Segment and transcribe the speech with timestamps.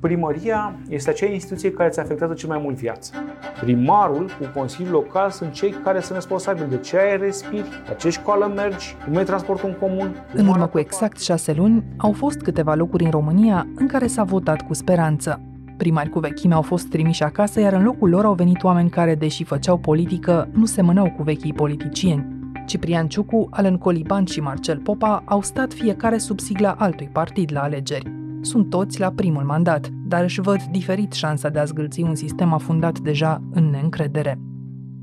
[0.00, 3.14] Primăria este acea instituție care îți afectează cel mai mult viața.
[3.60, 8.10] Primarul cu Consiliul Local sunt cei care sunt responsabili de ce aer respiri, la ce
[8.10, 10.14] școală mergi, cum e transportul în comun.
[10.34, 14.22] În urmă cu exact șase luni, au fost câteva locuri în România în care s-a
[14.22, 15.40] votat cu speranță.
[15.76, 19.14] Primari cu vechime au fost trimiși acasă, iar în locul lor au venit oameni care,
[19.14, 22.37] deși făceau politică, nu semănau cu vechii politicieni.
[22.68, 27.62] Ciprian Ciucu, Alen Coliban și Marcel Popa au stat fiecare sub sigla altui partid la
[27.62, 32.14] alegeri sunt toți la primul mandat, dar își văd diferit șansa de a zgâlți un
[32.14, 34.38] sistem afundat deja în neîncredere.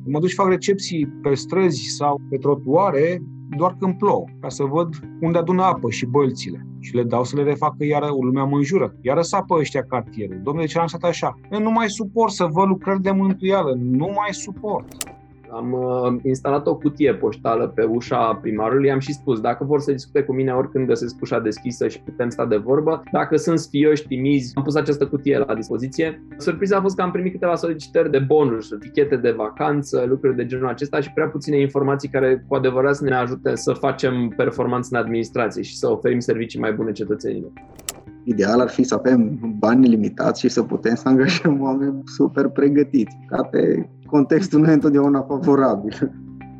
[0.05, 3.21] Mă duc și fac recepții pe străzi sau pe trotuare
[3.57, 4.89] doar când plouă, ca să văd
[5.21, 6.67] unde adună apă și bălțile.
[6.79, 8.95] Și le dau să le refacă, iar lumea mă înjură.
[9.01, 10.39] Iar sapă ăștia cartierul.
[10.43, 11.39] Domnule, ce am stat așa?
[11.51, 13.75] Eu nu mai suport să văd lucrări de mântuială.
[13.79, 15.14] Nu mai suport.
[15.55, 19.91] Am uh, instalat o cutie poștală pe ușa primarului, am și spus, dacă vor să
[19.91, 24.07] discute cu mine oricând găsesc ușa deschisă și putem sta de vorbă, dacă sunt sfioși,
[24.07, 26.23] timizi, am pus această cutie la dispoziție.
[26.37, 30.45] Surpriza a fost că am primit câteva solicitări de bonus, tichete de vacanță, lucruri de
[30.45, 34.89] genul acesta și prea puține informații care cu adevărat să ne ajute să facem performanță
[34.91, 37.51] în administrație și să oferim servicii mai bune cetățenilor.
[38.27, 43.17] Ideal ar fi să avem bani limitați și să putem să angajăm oameni super pregătiți.
[43.27, 46.11] Ca pe contextul nu e întotdeauna favorabil.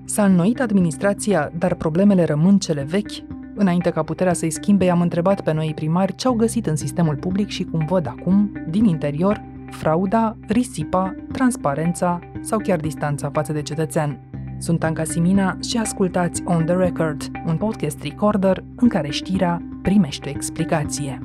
[0.05, 3.11] S-a înnoit administrația, dar problemele rămân cele vechi?
[3.55, 7.15] Înainte ca puterea să-i schimbe, i-am întrebat pe noi primari ce au găsit în sistemul
[7.15, 13.61] public și cum văd acum, din interior, frauda, risipa, transparența sau chiar distanța față de
[13.61, 14.19] cetățean.
[14.57, 20.29] Sunt Anca Simina și ascultați On The Record, un podcast recorder în care știrea primește
[20.29, 21.19] o explicație.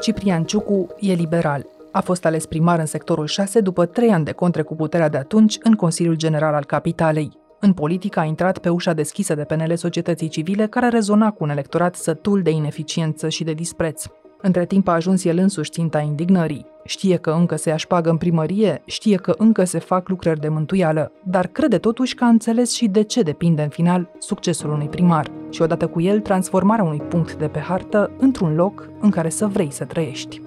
[0.00, 1.66] Ciprian Ciucu e liberal.
[1.92, 5.16] A fost ales primar în sectorul 6 după trei ani de contre cu puterea de
[5.16, 7.30] atunci în Consiliul General al Capitalei.
[7.60, 11.50] În politică a intrat pe ușa deschisă de PNL societății civile, care rezona cu un
[11.50, 14.04] electorat sătul de ineficiență și de dispreț.
[14.42, 16.66] Între timp a ajuns el însuși ținta indignării.
[16.84, 21.12] Știe că încă se așpagă în primărie, știe că încă se fac lucrări de mântuială,
[21.22, 25.30] dar crede totuși că a înțeles și de ce depinde în final succesul unui primar
[25.50, 29.46] și odată cu el transformarea unui punct de pe hartă într-un loc în care să
[29.46, 30.40] vrei să trăiești.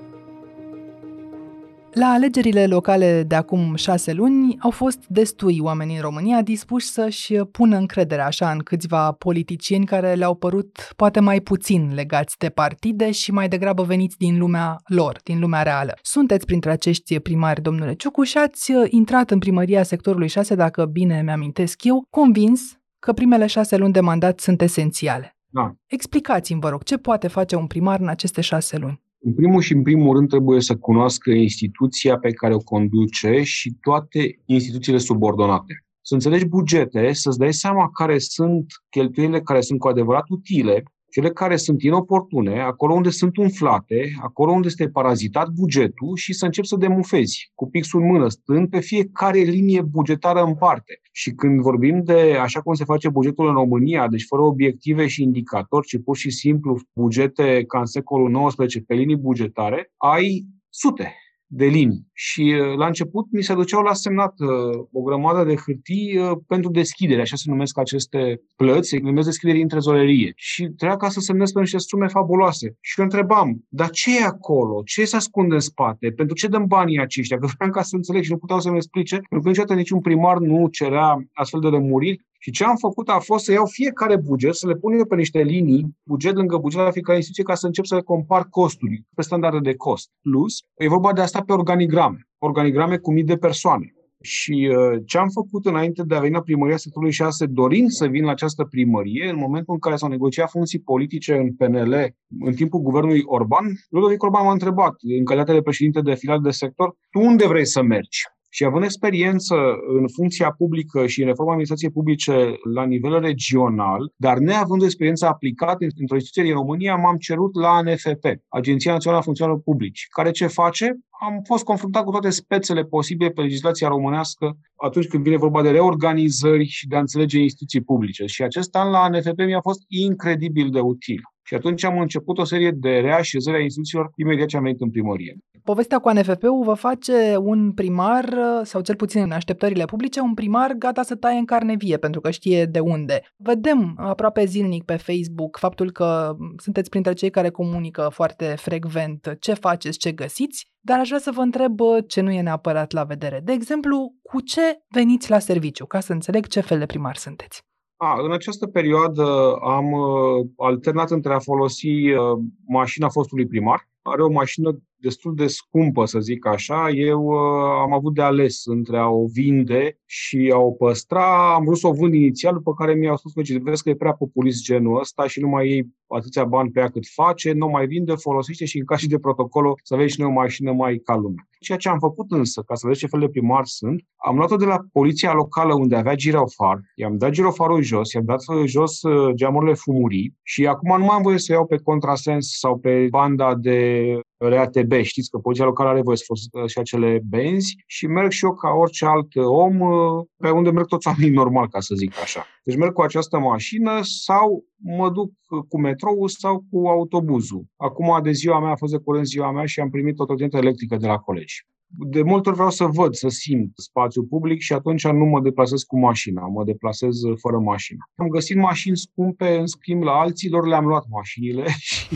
[1.94, 7.34] La alegerile locale de acum șase luni au fost destui oameni în România dispuși să-și
[7.34, 13.12] pună încrederea așa în câțiva politicieni care le-au părut poate mai puțin legați de partide
[13.12, 15.94] și mai degrabă veniți din lumea lor, din lumea reală.
[16.02, 21.22] Sunteți printre acești primari, domnule Ciucu, și ați intrat în primăria sectorului 6, dacă bine
[21.22, 22.62] mi-amintesc eu, convins
[23.00, 25.38] că primele șase luni de mandat sunt esențiale.
[25.47, 25.72] Da.
[25.85, 29.02] Explicați-mi, vă rog, ce poate face un primar în aceste șase luni?
[29.23, 33.77] În primul și în primul rând trebuie să cunoască instituția pe care o conduce și
[33.81, 35.85] toate instituțiile subordonate.
[36.01, 41.29] Să înțelegi bugete, să-ți dai seama care sunt cheltuielile care sunt cu adevărat utile cele
[41.29, 46.67] care sunt inoportune, acolo unde sunt umflate, acolo unde este parazitat bugetul și să începi
[46.67, 50.99] să demufezi cu pixul în mână, stând pe fiecare linie bugetară în parte.
[51.11, 55.23] Și când vorbim de așa cum se face bugetul în România, deci fără obiective și
[55.23, 61.16] indicatori, ci pur și simplu bugete ca în secolul XIX pe linii bugetare, ai sute
[61.53, 62.07] de linii.
[62.13, 66.31] Și uh, la început mi se duceau la semnat uh, o grămadă de hârtii uh,
[66.47, 70.31] pentru deschidere, așa se numesc aceste plăți, se numesc deschidere în trezorerie.
[70.35, 72.78] Și trebuia ca să semnesc pe niște sume fabuloase.
[72.81, 74.81] Și eu întrebam, dar ce e acolo?
[74.85, 76.11] Ce se ascunde în spate?
[76.11, 77.38] Pentru ce dăm banii aceștia?
[77.38, 80.38] Că vreau ca să înțeleg și nu puteau să-mi explice, pentru că niciodată niciun primar
[80.38, 84.56] nu cerea astfel de lămuriri și ce am făcut a fost să iau fiecare buget,
[84.56, 87.66] să le pun eu pe niște linii, buget lângă buget la fiecare instituție, ca să
[87.66, 90.09] încep să le compar costurile pe standarde de cost.
[90.22, 92.28] Plus, e vorba de asta pe organigrame.
[92.38, 93.94] Organigrame cu mii de persoane.
[94.22, 98.07] Și uh, ce am făcut înainte de a veni la primăria sectorului 6, dorind să
[98.07, 102.53] vin la această primărie, în momentul în care s-au negociat funcții politice în PNL, în
[102.53, 106.96] timpul guvernului Orban, Ludovic Orban m-a întrebat, în calitate de președinte de filial de sector,
[107.09, 108.19] tu unde vrei să mergi?
[108.53, 109.56] Și având experiență
[110.00, 115.85] în funcția publică și în reforma administrației publice la nivel regional, dar neavând experiență aplicată
[115.99, 120.47] într-o instituție din România, m-am cerut la ANFP, Agenția Națională a Funcțională Publici, care ce
[120.47, 120.99] face?
[121.23, 125.70] Am fost confruntat cu toate spețele posibile pe legislația românească atunci când vine vorba de
[125.70, 128.26] reorganizări și de a înțelege instituții publice.
[128.26, 131.22] Și acest an la ANFP mi-a fost incredibil de util.
[131.44, 134.90] Și atunci am început o serie de reașezări a instituțiilor imediat ce am venit în
[134.90, 135.38] primărie.
[135.64, 140.73] Povestea cu ANFP-ul vă face un primar, sau cel puțin în așteptările publice, un primar
[140.73, 143.22] gata să taie în carne vie, pentru că știe de unde.
[143.35, 149.53] Vedem aproape zilnic pe Facebook faptul că sunteți printre cei care comunică foarte frecvent ce
[149.53, 153.41] faceți, ce găsiți, dar aș vrea să vă întreb ce nu e neapărat la vedere.
[153.43, 157.61] De exemplu, cu ce veniți la serviciu, ca să înțeleg ce fel de primar sunteți?
[157.97, 162.19] A, în această perioadă am uh, alternat între a folosi uh,
[162.67, 163.89] mașina fostului primar.
[164.01, 166.89] Are o mașină destul de scumpă, să zic așa.
[166.89, 167.37] Eu uh,
[167.81, 171.53] am avut de ales între a o vinde și a o păstra.
[171.53, 174.13] Am vrut să o vând inițial, după care mi-au spus că vezi că e prea
[174.13, 177.87] populist genul ăsta și nu mai iei atâția bani pe ea cât face, nu mai
[177.87, 180.97] vinde, folosește și în ca și de protocol să vezi și noi o mașină mai
[180.97, 181.49] ca lumea.
[181.61, 184.55] Ceea ce am făcut însă, ca să vezi ce fel de primar sunt, am luat-o
[184.55, 189.34] de la poliția locală unde avea girofar, i-am dat girofarul jos, i-am dat jos uh,
[189.34, 193.55] geamurile fumurii și acum nu mai am voie să iau pe contrasens sau pe banda
[193.55, 194.91] de RATB.
[195.02, 198.53] Știți că poliția locală are voie să folosească și acele benzi și merg și eu
[198.53, 202.46] ca orice alt om uh, pe unde merg toți oamenii normal, ca să zic așa.
[202.63, 205.31] Deci merg cu această mașină sau mă duc
[205.67, 207.66] cu metrou sau cu autobuzul.
[207.75, 210.58] Acum de ziua mea a fost de curând ziua mea și am primit o trotinetă
[210.58, 211.66] electrică de la colegi
[211.97, 215.81] de multe ori vreau să văd, să simt spațiul public și atunci nu mă deplasez
[215.81, 218.09] cu mașina, mă deplasez fără mașină.
[218.16, 222.08] Am găsit mașini scumpe, în schimb la alții lor le-am luat mașinile și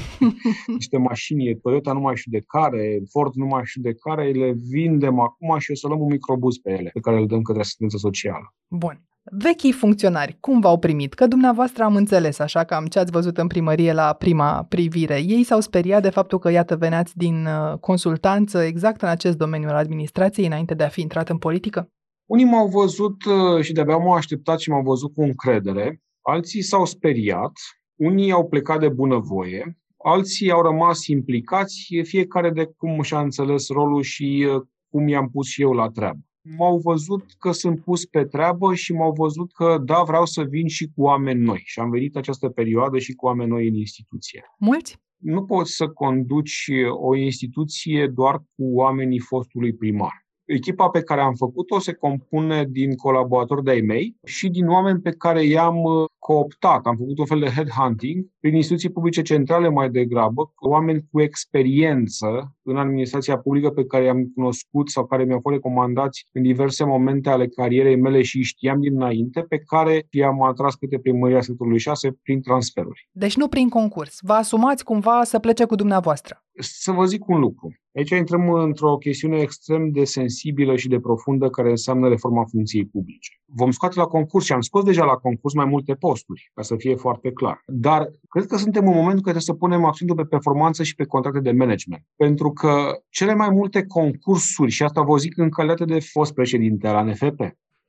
[0.67, 4.53] niște mașini, Toyota nu mai știu de care, Ford nu mai știu de care, le
[4.69, 7.61] vindem acum și o să luăm un microbuz pe ele, pe care le dăm către
[7.61, 8.53] asistență socială.
[8.67, 9.03] Bun.
[9.31, 11.13] Vechii funcționari, cum v-au primit?
[11.13, 15.21] Că dumneavoastră am înțeles, așa cam ce ați văzut în primărie la prima privire.
[15.25, 19.69] Ei s-au speriat de faptul că, iată, veneați din uh, consultanță exact în acest domeniu
[19.69, 21.89] al administrației înainte de a fi intrat în politică?
[22.25, 26.85] Unii m-au văzut uh, și de-abia m-au așteptat și m-au văzut cu încredere, alții s-au
[26.85, 27.51] speriat,
[27.95, 34.01] unii au plecat de bunăvoie, alții au rămas implicați, fiecare de cum și-a înțeles rolul
[34.01, 36.19] și uh, cum i-am pus și eu la treabă
[36.57, 40.67] m-au văzut că sunt pus pe treabă și m-au văzut că, da, vreau să vin
[40.67, 41.61] și cu oameni noi.
[41.63, 44.43] Și am venit această perioadă și cu oameni noi în instituție.
[44.59, 44.97] Mulți?
[45.17, 50.25] Nu poți să conduci o instituție doar cu oamenii fostului primar.
[50.45, 55.11] Echipa pe care am făcut-o se compune din colaboratori de-ai mei și din oameni pe
[55.11, 56.85] care i-am uh, cooptat.
[56.85, 62.55] Am făcut un fel de headhunting prin instituții publice centrale mai degrabă, oameni cu experiență
[62.61, 67.29] în administrația publică pe care i-am cunoscut sau care mi-au fost recomandați în diverse momente
[67.29, 72.41] ale carierei mele și știam dinainte, pe care i-am atras câte primăria sectorului 6 prin
[72.41, 73.09] transferuri.
[73.11, 74.17] Deci nu prin concurs.
[74.21, 76.43] Vă asumați cumva să plece cu dumneavoastră.
[76.59, 77.73] Să vă zic un lucru.
[77.95, 83.41] Aici intrăm într-o chestiune extrem de sensibilă și de profundă care înseamnă reforma funcției publice.
[83.45, 86.75] Vom scoate la concurs și am scos deja la concurs mai multe posturi, ca să
[86.75, 87.61] fie foarte clar.
[87.65, 90.95] Dar cred că suntem în momentul în care trebuie să punem accentul pe performanță și
[90.95, 92.03] pe contracte de management.
[92.15, 96.87] Pentru că cele mai multe concursuri, și asta vă zic în calitate de fost președinte
[96.87, 97.39] al NFP,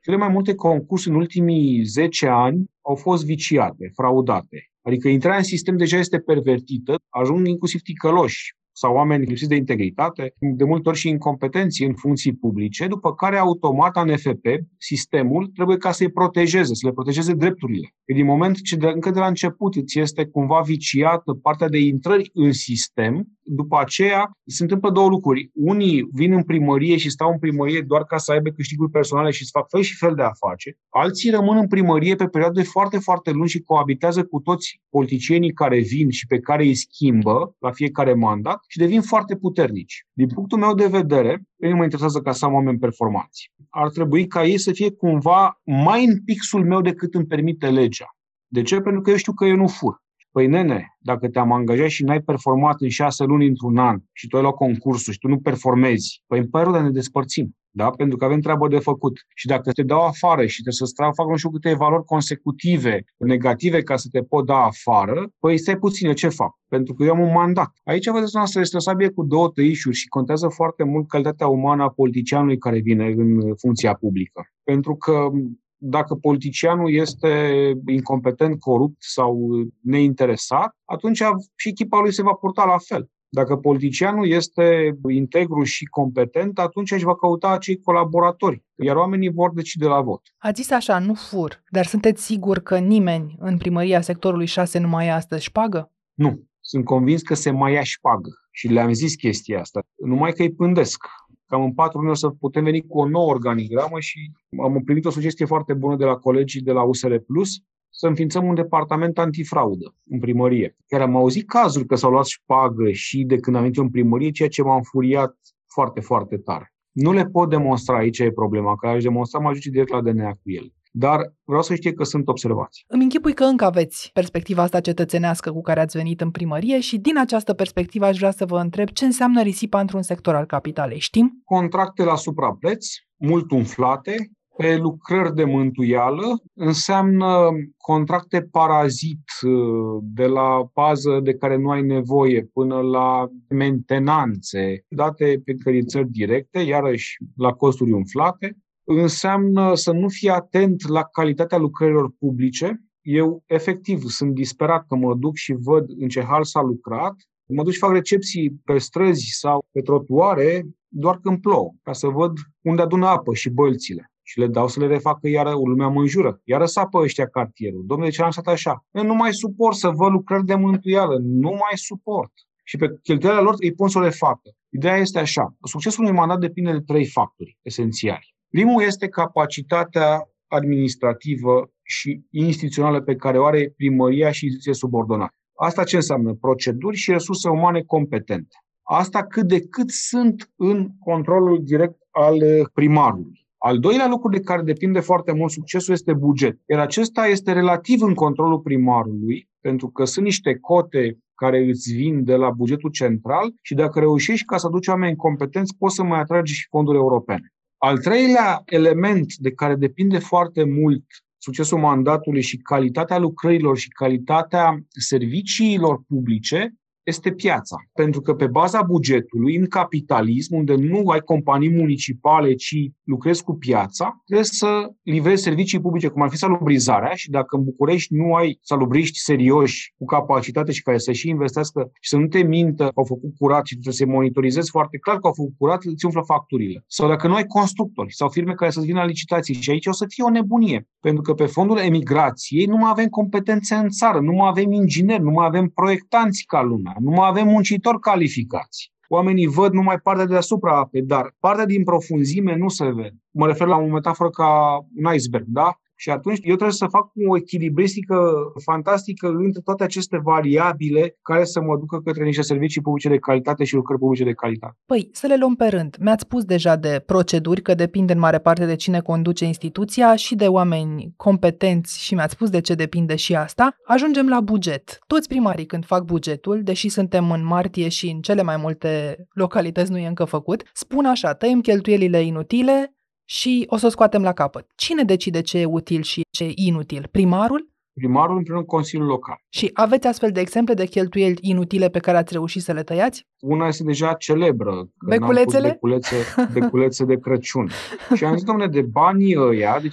[0.00, 4.70] cele mai multe concursuri în ultimii 10 ani au fost viciate, fraudate.
[4.82, 10.34] Adică intrarea în sistem deja este pervertită, ajung inclusiv ticăloși sau oameni lipsiți de integritate,
[10.38, 14.46] de multe ori și incompetenți în funcții publice, după care automat ANFP,
[14.78, 17.94] sistemul, trebuie ca să-i protejeze, să le protejeze drepturile.
[18.04, 21.78] E din moment ce de, încă de la început îți este cumva viciată partea de
[21.78, 25.50] intrări în sistem, după aceea se întâmplă două lucruri.
[25.54, 29.44] Unii vin în primărie și stau în primărie doar ca să aibă câștiguri personale și
[29.44, 30.78] să fac fel și fel de afaceri.
[30.88, 35.80] Alții rămân în primărie pe perioade foarte, foarte lungi și coabitează cu toți politicienii care
[35.80, 40.06] vin și pe care îi schimbă la fiecare mandat și devin foarte puternici.
[40.12, 43.52] Din punctul meu de vedere, pe mă interesează ca să am oameni performanți.
[43.70, 48.16] Ar trebui ca ei să fie cumva mai în pixul meu decât îmi permite legea.
[48.46, 48.80] De ce?
[48.80, 50.04] Pentru că eu știu că eu nu fur.
[50.36, 54.36] Păi nene, dacă te-am angajat și n-ai performat în șase luni într-un an și tu
[54.36, 57.56] ai luat concursul și tu nu performezi, păi îmi pare rău, dar ne despărțim.
[57.70, 57.90] Da?
[57.90, 59.12] Pentru că avem treabă de făcut.
[59.34, 63.82] Și dacă te dau afară și trebuie să fac nu știu câte valori consecutive negative
[63.82, 66.50] ca să te pot da afară, păi stai puțin, ce fac?
[66.68, 67.70] Pentru că eu am un mandat.
[67.84, 71.82] Aici, vedeți, noastră este o sabie cu două tăișuri și contează foarte mult calitatea umană
[71.82, 74.46] a politicianului care vine în funcția publică.
[74.62, 75.30] Pentru că
[75.76, 79.48] dacă politicianul este incompetent, corupt sau
[79.80, 81.22] neinteresat, atunci
[81.56, 83.10] și echipa lui se va purta la fel.
[83.28, 89.52] Dacă politicianul este integru și competent, atunci își va căuta acei colaboratori, iar oamenii vor
[89.52, 90.22] decide la vot.
[90.38, 94.88] A zis așa, nu fur, dar sunteți sigur că nimeni în primăria sectorului 6 nu
[94.88, 95.92] mai ia astăzi șpagă?
[96.14, 96.44] Nu.
[96.68, 99.80] Sunt convins că se mai ia șpagă și le-am zis chestia asta.
[100.04, 101.04] Numai că îi pândesc
[101.46, 104.30] cam în patru luni o să putem veni cu o nouă organigramă și
[104.62, 107.60] am primit o sugestie foarte bună de la colegii de la USR Plus
[107.90, 110.76] să înființăm un departament antifraudă în primărie.
[110.86, 113.90] Chiar am auzit cazuri că s-au luat șpagă și de când am venit eu în
[113.90, 115.36] primărie, ceea ce m-a înfuriat
[115.66, 116.74] foarte, foarte tare.
[116.92, 120.32] Nu le pot demonstra, aici e problema, că aș demonstra, mă ajunge direct la DNA
[120.32, 120.72] cu el.
[120.98, 122.84] Dar vreau să știe că sunt observați.
[122.88, 126.98] Îmi închipui că încă aveți perspectiva asta cetățenească cu care ați venit în primărie și
[126.98, 130.98] din această perspectivă aș vrea să vă întreb ce înseamnă risipa într-un sector al capitalei.
[130.98, 131.40] Știm?
[131.44, 132.86] Contracte la suprapreț,
[133.16, 141.56] mult umflate, pe lucrări de mântuială înseamnă contracte parazit uh, de la pază de care
[141.56, 148.56] nu ai nevoie până la mentenanțe date pe creditări directe, iarăși la costuri umflate.
[148.88, 152.80] Înseamnă să nu fii atent la calitatea lucrărilor publice.
[153.00, 157.14] Eu, efectiv, sunt disperat că mă duc și văd în ce hal s-a lucrat.
[157.48, 162.06] Mă duc și fac recepții pe străzi sau pe trotuare doar când plouă, ca să
[162.06, 166.00] văd unde adună apă și bălțile și le dau să le refacă, iară lumea mă
[166.00, 166.40] înjură.
[166.44, 167.84] Iară sapă ăștia cartierul.
[167.86, 168.84] Domnule, ce am stat așa?
[168.90, 171.18] Eu nu mai suport să văd lucrări de mântuială.
[171.22, 172.32] Nu mai suport.
[172.64, 174.50] Și pe cheltuielile lor îi pun să le facă.
[174.68, 175.56] Ideea este așa.
[175.62, 178.35] Succesul unui mandat depinde de trei factori esențiali.
[178.50, 185.34] Primul este capacitatea administrativă și instituțională pe care o are primăria și instituție subordonate.
[185.54, 186.34] Asta ce înseamnă?
[186.34, 188.56] Proceduri și resurse umane competente.
[188.82, 192.38] Asta cât de cât sunt în controlul direct al
[192.72, 193.46] primarului.
[193.58, 196.58] Al doilea lucru de care depinde foarte mult succesul este buget.
[196.66, 202.24] Iar acesta este relativ în controlul primarului, pentru că sunt niște cote care îți vin
[202.24, 206.20] de la bugetul central și dacă reușești ca să aduci oameni competenți, poți să mai
[206.20, 207.52] atragi și fonduri europene.
[207.78, 211.04] Al treilea element de care depinde foarte mult
[211.38, 216.74] succesul mandatului și calitatea lucrărilor și calitatea serviciilor publice
[217.06, 217.76] este piața.
[217.92, 223.54] Pentru că pe baza bugetului, în capitalism, unde nu ai companii municipale, ci lucrezi cu
[223.54, 228.34] piața, trebuie să livrezi servicii publice, cum ar fi salubrizarea și dacă în București nu
[228.34, 232.84] ai salubriști serioși cu capacitate și care să și investească și să nu te mintă
[232.84, 235.84] că au făcut curat și trebuie să se monitorizezi foarte clar că au făcut curat,
[235.84, 236.84] îți umflă facturile.
[236.86, 239.92] Sau dacă nu ai constructori sau firme care să-ți vină la licitații și aici o
[239.92, 240.88] să fie o nebunie.
[241.00, 245.22] Pentru că pe fondul emigrației nu mai avem competențe în țară, nu mai avem ingineri,
[245.22, 248.92] nu mai avem proiectanți ca lumea nu mai avem muncitori calificați.
[249.08, 253.16] Oamenii văd numai partea de deasupra apei, dar partea din profunzime nu se vede.
[253.30, 255.80] Mă refer la o metaforă ca un iceberg, da?
[255.96, 258.16] Și atunci eu trebuie să fac o echilibristică
[258.64, 263.64] fantastică între toate aceste variabile care să mă ducă către niște servicii publice de calitate
[263.64, 264.76] și lucrări publice de calitate.
[264.86, 265.96] Păi, să le luăm pe rând.
[266.00, 270.34] Mi-ați spus deja de proceduri, că depinde în mare parte de cine conduce instituția și
[270.34, 273.76] de oameni competenți și mi-ați spus de ce depinde și asta.
[273.84, 274.98] Ajungem la buget.
[275.06, 279.90] Toți primarii când fac bugetul, deși suntem în martie și în cele mai multe localități
[279.90, 282.95] nu e încă făcut, spun așa, tăiem cheltuielile inutile,
[283.28, 284.66] și o să o scoatem la capăt.
[284.74, 287.08] Cine decide ce e util și ce e inutil?
[287.10, 287.74] Primarul?
[287.92, 289.36] Primarul împreună cu Consiliul Local.
[289.48, 293.26] Și aveți astfel de exemple de cheltuieli inutile pe care ați reușit să le tăiați?
[293.40, 294.88] Una este deja celebră.
[295.06, 295.68] Beculețele?
[295.68, 296.16] Beculețe,
[296.52, 297.70] beculețe de Crăciun.
[298.14, 299.92] și am zis, domnule, de banii ăia, de 500.000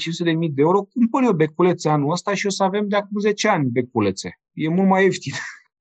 [0.54, 3.70] de euro, cumpăr eu beculețe anul ăsta și o să avem de acum 10 ani
[3.70, 4.40] beculețe.
[4.54, 5.34] E mult mai ieftin.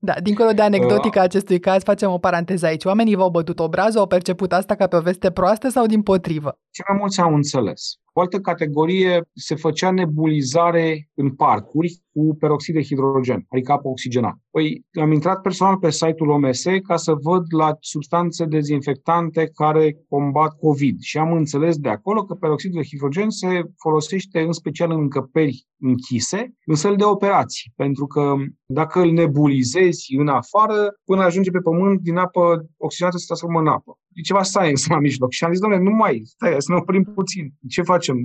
[0.05, 2.85] Da, dincolo de anecdotica uh, acestui caz, facem o paranteză aici.
[2.85, 6.59] Oamenii v-au bătut obrazul, au perceput asta ca pe o veste proastă sau din potrivă?
[6.71, 7.95] Ce mai mulți au înțeles.
[8.14, 14.38] O altă categorie se făcea nebulizare în parcuri cu peroxid de hidrogen, adică apă oxigenată.
[14.50, 20.57] Păi am intrat personal pe site-ul OMS ca să văd la substanțe dezinfectante care combat
[20.59, 21.00] COVID.
[21.00, 25.66] Și am înțeles de acolo că peroxidul de hidrogen se folosește în special în încăperi
[25.81, 28.35] închise, în săli de operații, pentru că
[28.66, 33.66] dacă îl nebulizezi în afară, până ajunge pe pământ, din apă oxigenată se transformă în
[33.66, 35.31] apă e ceva science la mijloc.
[35.33, 37.52] Și am zis, domnule, nu mai, stai, să ne oprim puțin.
[37.69, 38.16] Ce facem?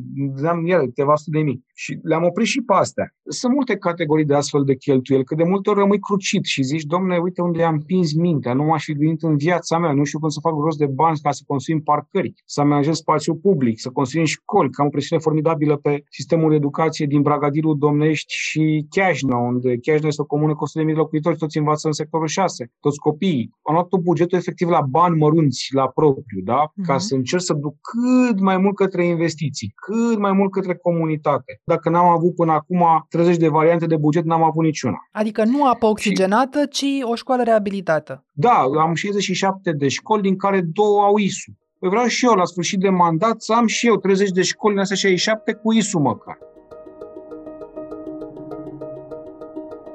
[0.45, 1.65] Am iar câteva sute de mii.
[1.73, 3.15] Și le-am oprit și pe astea.
[3.27, 6.83] Sunt multe categorii de astfel de cheltuieli, că de multe ori rămâi crucit și zici,
[6.83, 10.19] domnule, uite unde am pins mintea, nu m-aș fi gândit în viața mea, nu știu
[10.19, 13.89] cum să fac rost de bani ca să construim parcări, să amenajez spațiu public, să
[13.89, 18.85] construim școli, că am o presiune formidabilă pe sistemul de educație din Bragadilul Domnești și
[18.89, 22.71] Chiajna, unde Chiajna este o comună cu 100 de locuitori, toți învață în sectorul 6,
[22.79, 23.51] toți copiii.
[23.61, 26.61] Am luat tot bugetul efectiv la bani mărunți, la propriu, da?
[26.65, 26.85] Uh-huh.
[26.85, 31.61] Ca să încerc să duc cât mai mult către investiții, cât mai mult către comunitate.
[31.63, 34.97] Dacă n-am avut până acum 30 de variante de buget, n-am avut niciuna.
[35.11, 38.25] Adică nu apă oxigenată, ci o școală reabilitată.
[38.31, 41.51] Da, am 67 de școli, din care două au ISU.
[41.79, 44.73] Păi vreau și eu, la sfârșit de mandat, să am și eu 30 de școli
[44.73, 46.37] în astea 67 cu ISU măcar.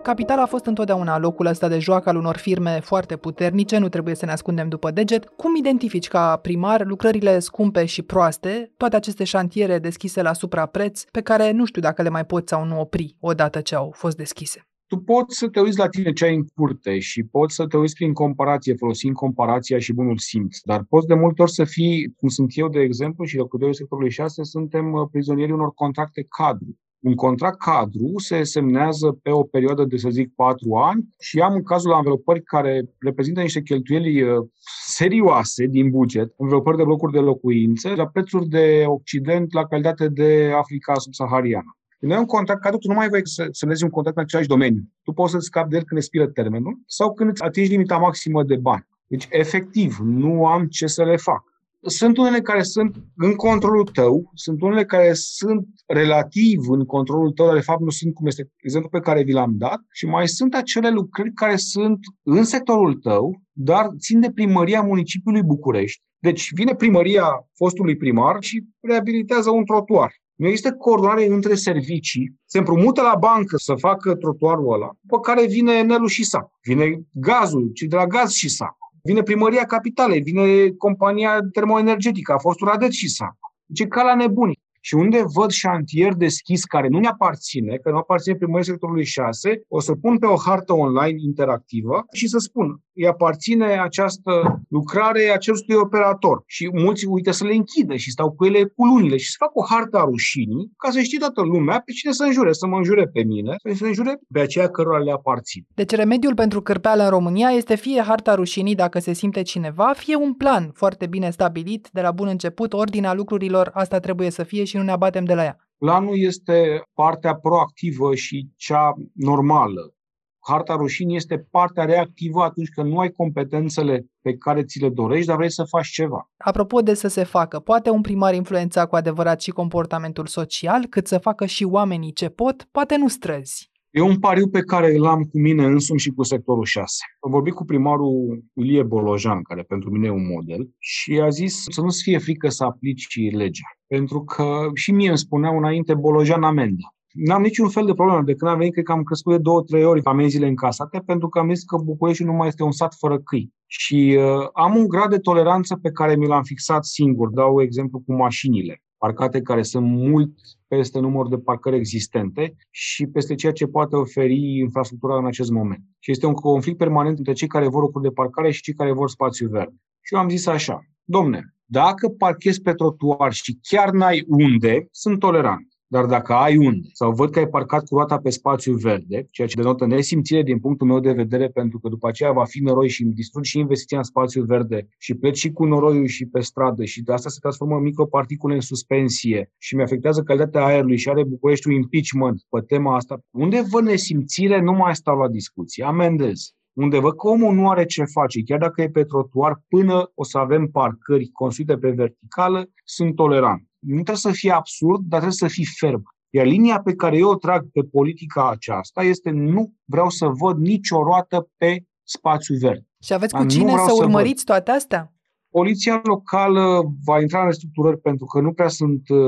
[0.03, 4.15] Capitala a fost întotdeauna locul ăsta de joacă al unor firme foarte puternice, nu trebuie
[4.15, 5.25] să ne ascundem după deget.
[5.25, 11.21] Cum identifici ca primar lucrările scumpe și proaste, toate aceste șantiere deschise la suprapreț, pe
[11.21, 14.67] care nu știu dacă le mai poți sau nu opri odată ce au fost deschise?
[14.93, 17.77] tu poți să te uiți la tine ce ai în curte și poți să te
[17.77, 20.59] uiți prin comparație, folosind comparația și bunul simț.
[20.65, 24.11] Dar poți de multe ori să fii, cum sunt eu, de exemplu, și locuitorii sectorului
[24.11, 26.79] 6, suntem uh, prizonieri unor contracte cadru.
[27.03, 31.55] Un contract cadru se semnează pe o perioadă de, să zic, patru ani și am
[31.55, 34.47] în cazul anvelopări care reprezintă niște cheltuieli uh,
[34.85, 40.53] serioase din buget, învelopări de blocuri de locuințe, la prețuri de Occident, la calitate de
[40.57, 41.77] Africa subsahariană.
[41.99, 44.49] Când ai un contract cadru, tu nu mai vrei să semnezi un contract în același
[44.49, 44.83] domeniu.
[45.03, 48.43] Tu poți să scapi de el când expiră termenul sau când îți atingi limita maximă
[48.43, 48.87] de bani.
[49.07, 51.52] Deci, efectiv, nu am ce să le fac.
[51.87, 57.47] Sunt unele care sunt în controlul tău, sunt unele care sunt relativ în controlul tău,
[57.47, 60.29] dar de fapt nu sunt cum este exemplu pe care vi l-am dat și mai
[60.29, 66.03] sunt acele lucrări care sunt în sectorul tău, dar țin de primăria municipiului București.
[66.19, 70.13] Deci vine primăria fostului primar și reabilitează un trotuar.
[70.35, 75.47] Nu există coordonare între servicii, se împrumută la bancă să facă trotuarul ăla, după care
[75.47, 80.21] vine Enelul și SAP, vine gazul, cei de la gaz și SAP, vine primăria capitalei,
[80.21, 83.37] vine compania termoenergetică, a fost Radet și SAP.
[83.67, 84.61] Deci ca la nebuni.
[84.85, 89.65] Și unde văd șantier deschis care nu ne aparține, că nu aparține primării sectorului 6,
[89.69, 95.31] o să pun pe o hartă online interactivă și să spun, îi aparține această lucrare
[95.35, 96.43] acestui operator.
[96.47, 99.57] Și mulți uită să le închidă și stau cu ele cu lunile și să fac
[99.57, 102.77] o hartă a rușinii ca să știe toată lumea pe cine să înjure, să mă
[102.77, 105.67] înjure pe mine, să înjure pe aceea cărora le aparțin.
[105.75, 110.17] Deci remediul pentru cârpeală în România este fie harta rușinii dacă se simte cineva, fie
[110.17, 114.65] un plan foarte bine stabilit de la bun început, ordinea lucrurilor, asta trebuie să fie
[114.73, 115.57] și nu ne abatem de la ea.
[115.79, 119.95] Planul este partea proactivă și cea normală.
[120.39, 125.27] Harta rușinii este partea reactivă atunci când nu ai competențele pe care ți le dorești,
[125.27, 126.31] dar vrei să faci ceva.
[126.37, 131.07] Apropo de să se facă, poate un primar influența cu adevărat și comportamentul social, cât
[131.07, 133.72] să facă și oamenii ce pot, poate nu străzi.
[133.95, 136.95] E un pariu pe care îl am cu mine însumi și cu sectorul 6.
[137.21, 141.65] Am vorbit cu primarul Ilie Bolojan, care pentru mine e un model, și a zis
[141.69, 143.77] să nu-ți fie frică să aplici legea.
[143.87, 146.95] Pentru că și mie îmi spuneau înainte Bolojan amendă.
[147.13, 148.23] N-am niciun fel de problemă.
[148.23, 151.29] De când am venit, cred că am crescut de două, trei ori amenziile încasate, pentru
[151.29, 153.53] că am zis că București nu mai este un sat fără câini.
[153.67, 157.29] Și uh, am un grad de toleranță pe care mi l-am fixat singur.
[157.29, 160.33] Dau exemplu cu mașinile parcate care sunt mult
[160.69, 165.83] peste numărul de parcări existente și peste ceea ce poate oferi infrastructura în acest moment.
[165.99, 168.93] Și este un conflict permanent între cei care vor locuri de parcare și cei care
[168.93, 169.75] vor spațiu verde.
[170.01, 175.19] Și eu am zis așa, domne, dacă parchezi pe trotuar și chiar n-ai unde, sunt
[175.19, 175.67] tolerant.
[175.93, 179.49] Dar dacă ai unde, sau văd că ai parcat cu roata pe spațiu verde, ceea
[179.49, 182.89] ce denotă nesimțire din punctul meu de vedere, pentru că după aceea va fi noroi
[182.89, 186.41] și îmi distrug și investiția în spațiu verde și pleci și cu noroiul și pe
[186.41, 190.97] stradă și de asta se transformă în microparticule în suspensie și mi afectează calitatea aerului
[190.97, 193.21] și are București un impeachment pe tema asta.
[193.31, 196.41] Unde văd nesimțire, nu mai stau la discuție, amendez.
[196.73, 200.25] Unde văd că omul nu are ce face, chiar dacă e pe trotuar, până o
[200.25, 205.49] să avem parcări construite pe verticală, sunt tolerant nu trebuie să fie absurd, dar trebuie
[205.49, 206.03] să fii ferm.
[206.31, 210.57] Iar linia pe care eu o trag pe politica aceasta este nu vreau să văd
[210.59, 212.87] nicio roată pe spațiu verde.
[213.05, 215.13] Și aveți cu cine să urmăriți să toate astea?
[215.59, 219.19] Poliția locală va intra în restructurări pentru că nu prea sunt uh,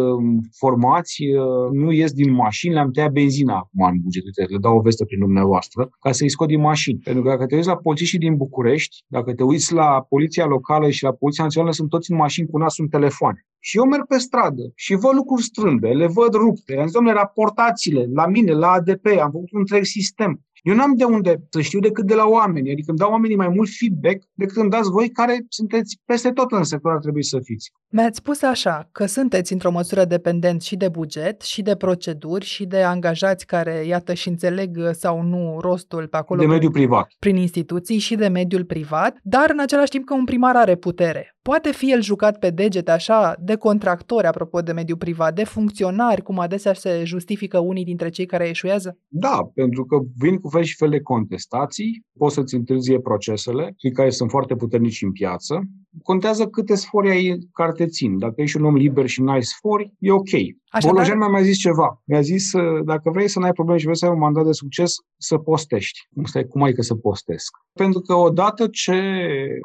[0.57, 4.81] formați, uh, nu ies din mașini, le-am tăiat benzina acum în buget, le dau o
[4.81, 6.99] veste prin dumneavoastră, ca să-i scot din mașini.
[6.99, 10.91] Pentru că dacă te uiți la polițiștii din București, dacă te uiți la poliția locală
[10.91, 13.35] și la poliția națională, sunt toți în mașini cu nasul în telefon.
[13.59, 16.77] Și eu merg pe stradă și văd lucruri strâmbe, le văd rupte.
[16.77, 20.41] Am zis, domnule, raportați-le la mine, la ADP, am făcut un întreg sistem.
[20.65, 23.49] Eu n-am de unde să știu decât de la oameni, adică îmi dau oamenii mai
[23.49, 27.39] mult feedback decât îmi dați voi care sunteți peste tot în sector, ar trebui să
[27.43, 27.73] fiți.
[27.89, 32.65] Mi-ați spus așa, că sunteți într-o măsură dependenți și de buget, și de proceduri, și
[32.65, 36.41] de angajați care, iată, și înțeleg sau nu rostul pe acolo.
[36.41, 37.13] De mediul privat.
[37.19, 41.34] Prin instituții și de mediul privat, dar în același timp că un primar are putere.
[41.51, 46.23] Poate fi el jucat pe deget așa de contractori, apropo de mediul privat, de funcționari,
[46.23, 48.99] cum adesea se justifică unii dintre cei care eșuează?
[49.09, 53.91] Da, pentru că vin cu fel și fel de contestații, poți să-ți întârzie procesele, cei
[53.91, 55.61] care sunt foarte puternici în piață.
[56.03, 58.19] Contează câte sfori ai care te țin.
[58.19, 60.31] Dacă ești un om liber și n-ai sfori, e ok.
[60.87, 62.03] Bolojan mi-a mai zis ceva.
[62.05, 62.51] Mi-a zis,
[62.85, 65.99] dacă vrei să n-ai probleme și vrei să ai un mandat de succes, să postești.
[66.15, 67.57] Cum, stai, cum ai că să postesc?
[67.73, 69.01] Pentru că odată ce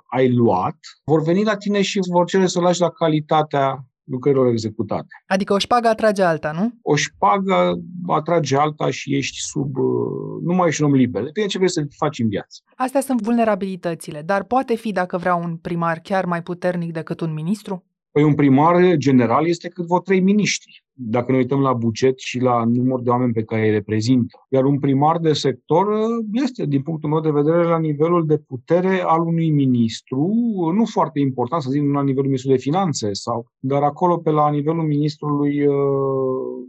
[0.06, 5.08] ai luat, vor veni la tine și vor cere să lași la calitatea lucrărilor executate.
[5.28, 6.72] Adică o șpagă atrage alta, nu?
[6.82, 9.78] O șpagă atrage alta și ești sub...
[9.78, 11.24] Uh, nu mai ești un om liber.
[11.24, 12.62] Depinde ce vrei să faci în viață.
[12.76, 17.34] Astea sunt vulnerabilitățile, dar poate fi, dacă vrea un primar chiar mai puternic decât un
[17.34, 17.84] ministru?
[18.12, 22.40] Păi un primar general este cât vă trei miniștri dacă ne uităm la buget și
[22.40, 24.46] la număr de oameni pe care îi reprezintă.
[24.50, 28.38] Iar un primar de sector uh, este, din punctul meu de vedere, la nivelul de
[28.38, 32.64] putere al unui ministru, uh, nu foarte important, să zic, nu la nivelul ministrului de
[32.64, 35.76] finanțe, sau, dar acolo pe la nivelul ministrului uh,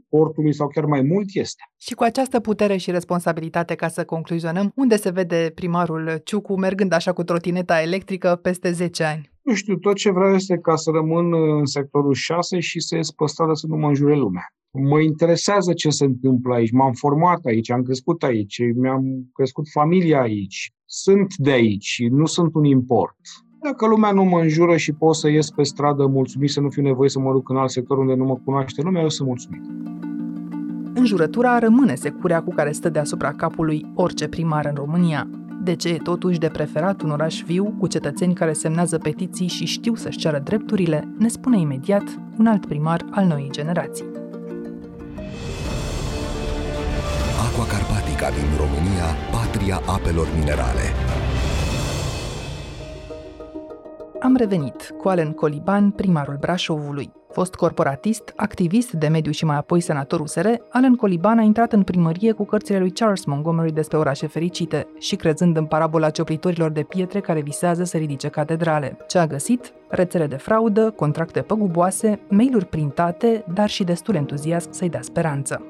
[0.08, 1.62] portului sau chiar mai mult este.
[1.76, 6.92] Și cu această putere și responsabilitate, ca să concluzionăm, unde se vede primarul Ciucu mergând
[6.92, 9.30] așa cu trotineta electrică peste 10 ani?
[9.42, 13.10] Nu știu, tot ce vreau este ca să rămân în sectorul 6 și să ies
[13.10, 14.54] pe stradă să nu mă înjure lumea.
[14.70, 16.72] Mă interesează ce se întâmplă aici.
[16.72, 20.72] M-am format aici, am crescut aici, mi-am crescut familia aici.
[20.84, 23.18] Sunt de aici, nu sunt un import.
[23.62, 26.82] Dacă lumea nu mă înjură și pot să ies pe stradă mulțumit să nu fiu
[26.82, 29.62] nevoie să mă duc în alt sector unde nu mă cunoaște lumea, eu sunt mulțumit.
[30.94, 35.30] Înjurătura rămâne securea cu care stă deasupra capului orice primar în România.
[35.62, 39.64] De ce e totuși de preferat un oraș viu cu cetățeni care semnează petiții și
[39.64, 44.04] știu să-și ceară drepturile, ne spune imediat un alt primar al noii generații.
[47.46, 50.84] Aqua Carpatica din România, patria apelor minerale.
[54.20, 57.19] Am revenit cu Alen Coliban, primarul Brașovului.
[57.32, 61.82] Fost corporatist, activist de mediu și mai apoi senator USR, Alan Coliban a intrat în
[61.82, 66.82] primărie cu cărțile lui Charles Montgomery despre orașe fericite și crezând în parabola cioplitorilor de
[66.82, 68.96] pietre care visează să ridice catedrale.
[69.08, 69.72] Ce a găsit?
[69.88, 75.62] Rețele de fraudă, contracte păguboase, mail-uri printate, dar și destul entuziasm să-i dea speranță.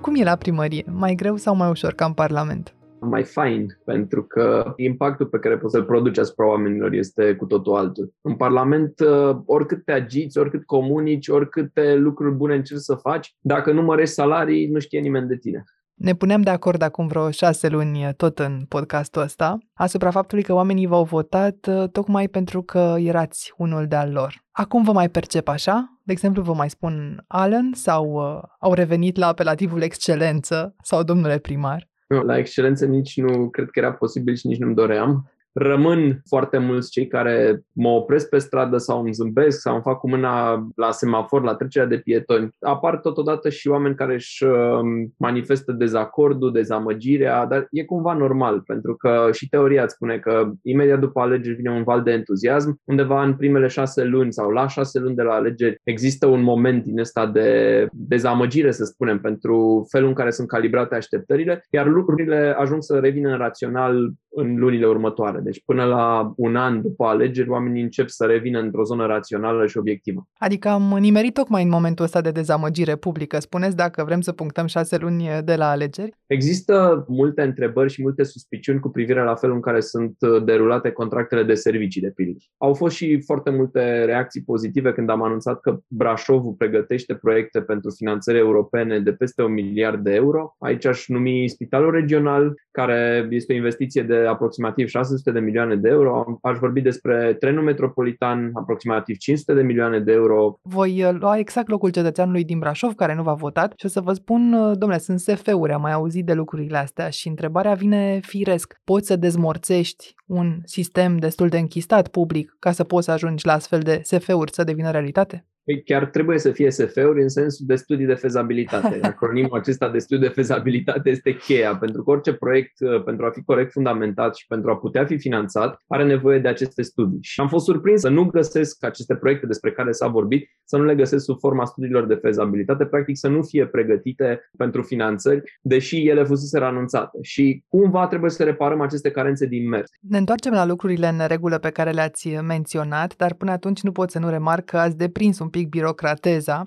[0.00, 0.84] Cum e la primărie?
[0.92, 2.74] Mai greu sau mai ușor ca în Parlament?
[3.06, 7.76] Mai fain, pentru că impactul pe care poți să-l produci asupra oamenilor este cu totul
[7.76, 8.12] altul.
[8.20, 13.72] În Parlament, uh, oricât te agiți, oricât comunici, oricâte lucruri bune încerci să faci, dacă
[13.72, 15.64] nu mărești salarii, nu știe nimeni de tine.
[15.94, 20.52] Ne puneam de acord acum vreo șase luni tot în podcastul ăsta asupra faptului că
[20.52, 24.44] oamenii v-au votat uh, tocmai pentru că erați unul de-al lor.
[24.50, 25.98] Acum vă mai percep așa?
[26.02, 31.38] De exemplu, vă mai spun Alan sau uh, au revenit la apelativul excelență sau domnule
[31.38, 31.90] primar?
[32.20, 36.90] La excelență nici nu cred că era posibil și nici nu-mi doream rămân foarte mulți
[36.90, 40.90] cei care mă opresc pe stradă sau îmi zâmbesc sau îmi fac cu mâna la
[40.90, 42.48] semafor, la trecerea de pietoni.
[42.60, 48.96] Apar totodată și oameni care își um, manifestă dezacordul, dezamăgirea, dar e cumva normal, pentru
[48.96, 53.24] că și teoria îți spune că imediat după alegeri vine un val de entuziasm, undeva
[53.24, 56.98] în primele șase luni sau la șase luni de la alegeri există un moment din
[56.98, 62.82] ăsta de dezamăgire, să spunem, pentru felul în care sunt calibrate așteptările, iar lucrurile ajung
[62.82, 65.40] să revină în rațional în lunile următoare.
[65.44, 69.78] Deci până la un an după alegeri, oamenii încep să revină într-o zonă rațională și
[69.78, 70.28] obiectivă.
[70.38, 73.38] Adică am nimerit tocmai în momentul ăsta de dezamăgire publică.
[73.38, 76.12] Spuneți dacă vrem să punctăm șase luni de la alegeri?
[76.26, 80.90] Există multe întrebări și multe suspiciuni cu privire la felul în care sunt uh, derulate
[80.90, 82.38] contractele de servicii, de pildă.
[82.56, 87.90] Au fost și foarte multe reacții pozitive când am anunțat că Brașovul pregătește proiecte pentru
[87.90, 90.56] finanțări europene de peste un miliard de euro.
[90.58, 95.88] Aici aș numi Spitalul Regional, care este o investiție de aproximativ 600 de milioane de
[95.88, 96.38] euro.
[96.42, 100.58] Aș vorbi despre trenul metropolitan, aproximativ 500 de milioane de euro.
[100.62, 104.00] Voi uh, lua exact locul cetățeanului din Brașov care nu v-a votat și o să
[104.00, 108.20] vă spun, uh, domnule, sunt SF-uri, am mai auzit de lucrurile astea și întrebarea vine
[108.22, 108.80] firesc.
[108.84, 113.52] Poți să dezmorțești un sistem destul de închistat public ca să poți să ajungi la
[113.52, 115.46] astfel de SF-uri să devină realitate?
[115.64, 118.98] Păi chiar trebuie să fie SF-uri în sensul de studii de fezabilitate.
[119.12, 123.30] Acronimul acesta de studii de fezabilitate este cheia, pentru că orice proiect, uh, pentru a
[123.30, 127.18] fi corect fundamentat și pentru a putea fi finanțat, are nevoie de aceste studii.
[127.20, 130.84] Și am fost surprins să nu găsesc aceste proiecte despre care s-a vorbit, să nu
[130.84, 136.08] le găsesc sub forma studiilor de fezabilitate, practic să nu fie pregătite pentru finanțări, deși
[136.08, 137.18] ele fusese anunțate.
[137.22, 139.90] Și cumva trebuie să reparăm aceste carențe din mers.
[140.00, 144.10] Ne întoarcem la lucrurile în regulă pe care le-ați menționat, dar până atunci nu pot
[144.10, 146.62] să nu remarc că ați deprins un pic birocrateza.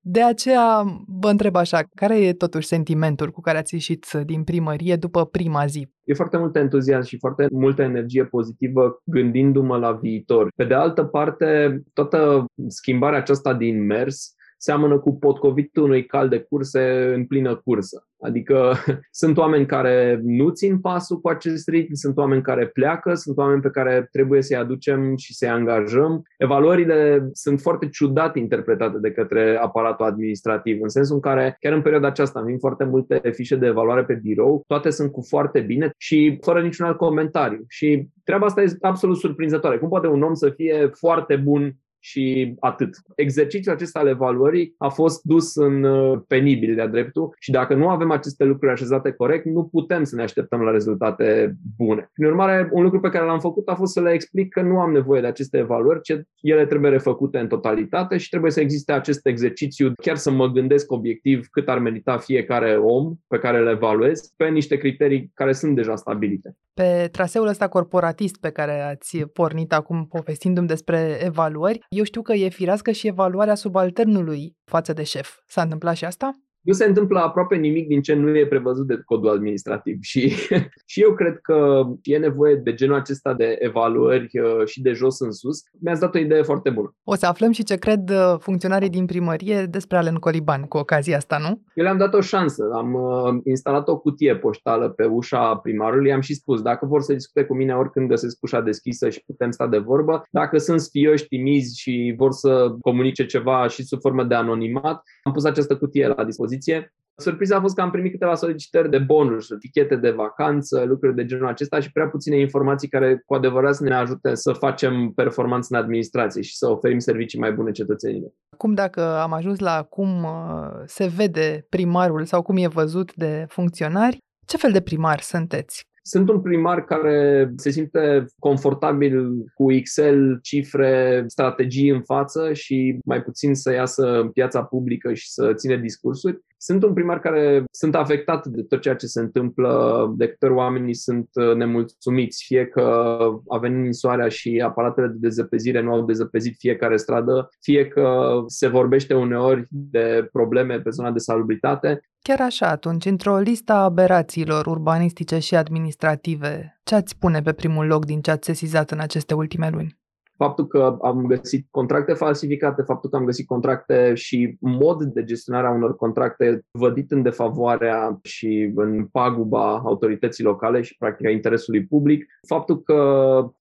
[0.00, 4.96] De aceea vă întreb așa, care e totuși sentimentul cu care ați ieșit din primărie
[4.96, 5.88] după prima zi?
[6.04, 10.48] E foarte mult entuziasm și foarte multă energie pozitivă gândindu-mă la viitor.
[10.56, 16.38] Pe de altă parte, toată schimbarea aceasta din mers seamănă cu potcovitul unui cal de
[16.38, 18.06] curse în plină cursă.
[18.20, 18.72] Adică
[19.10, 23.60] sunt oameni care nu țin pasul cu acest ritm, sunt oameni care pleacă, sunt oameni
[23.60, 26.22] pe care trebuie să-i aducem și să-i angajăm.
[26.36, 31.82] Evaluările sunt foarte ciudat interpretate de către aparatul administrativ, în sensul în care chiar în
[31.82, 35.90] perioada aceasta am foarte multe fișe de evaluare pe birou, toate sunt cu foarte bine
[35.98, 37.64] și fără niciun alt comentariu.
[37.68, 39.78] Și treaba asta este absolut surprinzătoare.
[39.78, 42.90] Cum poate un om să fie foarte bun și atât.
[43.14, 47.88] Exercițiul acesta al evaluării a fost dus în uh, penibil de-a dreptul și dacă nu
[47.88, 52.10] avem aceste lucruri așezate corect, nu putem să ne așteptăm la rezultate bune.
[52.12, 54.78] Prin urmare, un lucru pe care l-am făcut a fost să le explic că nu
[54.78, 58.92] am nevoie de aceste evaluări, ce ele trebuie refăcute în totalitate și trebuie să existe
[58.92, 63.70] acest exercițiu, chiar să mă gândesc obiectiv cât ar merita fiecare om pe care le
[63.70, 66.56] evaluez pe niște criterii care sunt deja stabilite.
[66.74, 72.32] Pe traseul ăsta corporatist pe care ați pornit acum povestindu-mi despre evaluări, eu știu că
[72.32, 75.36] e firească și evaluarea subalternului față de șef.
[75.46, 76.40] S-a întâmplat și asta?
[76.66, 80.32] Nu se întâmplă aproape nimic din ce nu e prevăzut de codul administrativ și,
[80.92, 85.20] și eu cred că e nevoie de genul acesta de evaluări uh, și de jos
[85.20, 85.62] în sus.
[85.80, 86.94] Mi-ați dat o idee foarte bună.
[87.04, 91.16] O să aflăm și ce cred uh, funcționarii din primărie despre Alen Coliban cu ocazia
[91.16, 91.62] asta, nu?
[91.74, 92.70] Eu le-am dat o șansă.
[92.74, 97.12] Am uh, instalat o cutie poștală pe ușa primarului, am și spus, dacă vor să
[97.12, 101.26] discute cu mine oricând găsesc ușa deschisă și putem sta de vorbă, dacă sunt sfioși,
[101.26, 106.06] timizi și vor să comunice ceva și sub formă de anonimat, am pus această cutie
[106.06, 106.90] la dispoziție dispoziție.
[107.18, 111.24] Surpriza a fost că am primit câteva solicitări de bonus, tichete de vacanță, lucruri de
[111.24, 115.68] genul acesta și prea puține informații care cu adevărat să ne ajute să facem performanță
[115.70, 118.30] în administrație și să oferim servicii mai bune cetățenilor.
[118.56, 123.44] Cum dacă am ajuns la cum uh, se vede primarul sau cum e văzut de
[123.48, 125.84] funcționari, ce fel de primar sunteți?
[126.08, 133.22] Sunt un primar care se simte confortabil cu Excel, cifre, strategii în față și mai
[133.22, 136.38] puțin să iasă în piața publică și să ține discursuri.
[136.56, 140.54] Sunt un primar care sunt afectat de tot ceea ce se întâmplă, de câte ori
[140.54, 146.54] oamenii sunt nemulțumiți, fie că a venit soarea și aparatele de dezăpezire nu au dezăpezit
[146.58, 152.68] fiecare stradă, fie că se vorbește uneori de probleme pe zona de salubritate, Chiar așa,
[152.68, 158.20] atunci, într-o listă a aberațiilor urbanistice și administrative, ce ați pune pe primul loc din
[158.20, 159.98] ce ați sesizat în aceste ultime luni?
[160.36, 165.66] Faptul că am găsit contracte falsificate, faptul că am găsit contracte și mod de gestionare
[165.66, 171.86] a unor contracte vădit în defavoarea și în paguba autorității locale și practic a interesului
[171.86, 173.00] public, faptul că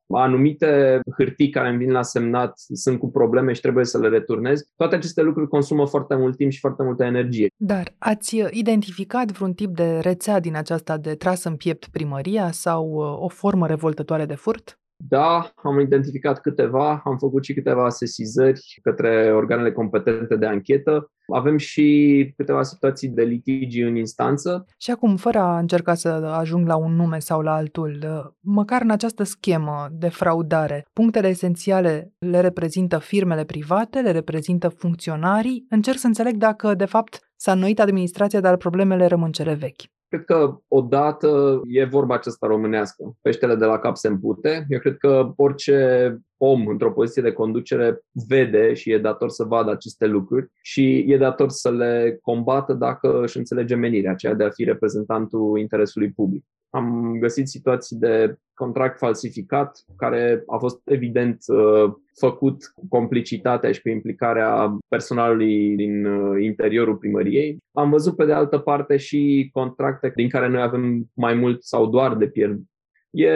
[0.08, 4.62] anumite hârtii care îmi vin la semnat sunt cu probleme și trebuie să le returnez.
[4.76, 7.48] Toate aceste lucruri consumă foarte mult timp și foarte multă energie.
[7.56, 12.86] Dar ați identificat vreun tip de rețea din aceasta de tras în piept primăria sau
[12.88, 14.80] uh, o formă revoltătoare de furt?
[14.98, 21.12] Da, am identificat câteva, am făcut și câteva sesizări către organele competente de anchetă.
[21.34, 24.66] Avem și câteva situații de litigi în instanță.
[24.78, 28.00] Și acum, fără a încerca să ajung la un nume sau la altul,
[28.40, 35.66] măcar în această schemă de fraudare, punctele esențiale le reprezintă firmele private, le reprezintă funcționarii.
[35.70, 39.95] Încerc să înțeleg dacă, de fapt, s-a înnoit administrația, dar problemele rămân cele vechi.
[40.16, 43.16] Cred că odată e vorba aceasta românească.
[43.22, 44.66] Peștele de la cap se împute.
[44.70, 49.72] Eu cred că orice om într-o poziție de conducere vede și e dator să vadă
[49.72, 54.50] aceste lucruri și e dator să le combată dacă își înțelege menirea, aceea de a
[54.50, 56.46] fi reprezentantul interesului public.
[56.76, 63.82] Am găsit situații de contract falsificat, care a fost evident uh, făcut cu complicitatea și
[63.82, 67.58] cu implicarea personalului din uh, interiorul primăriei.
[67.72, 71.86] Am văzut pe de altă parte și contracte din care noi avem mai mult sau
[71.86, 72.62] doar de pierd.
[73.10, 73.32] E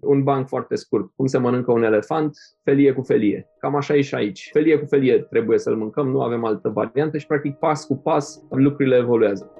[0.00, 1.10] un banc foarte scurt.
[1.16, 2.36] Cum se mănâncă un elefant?
[2.62, 3.46] Felie cu felie.
[3.58, 4.48] Cam așa e și aici.
[4.52, 8.42] Felie cu felie trebuie să-l mâncăm, nu avem altă variantă și practic pas cu pas
[8.50, 9.59] lucrurile evoluează.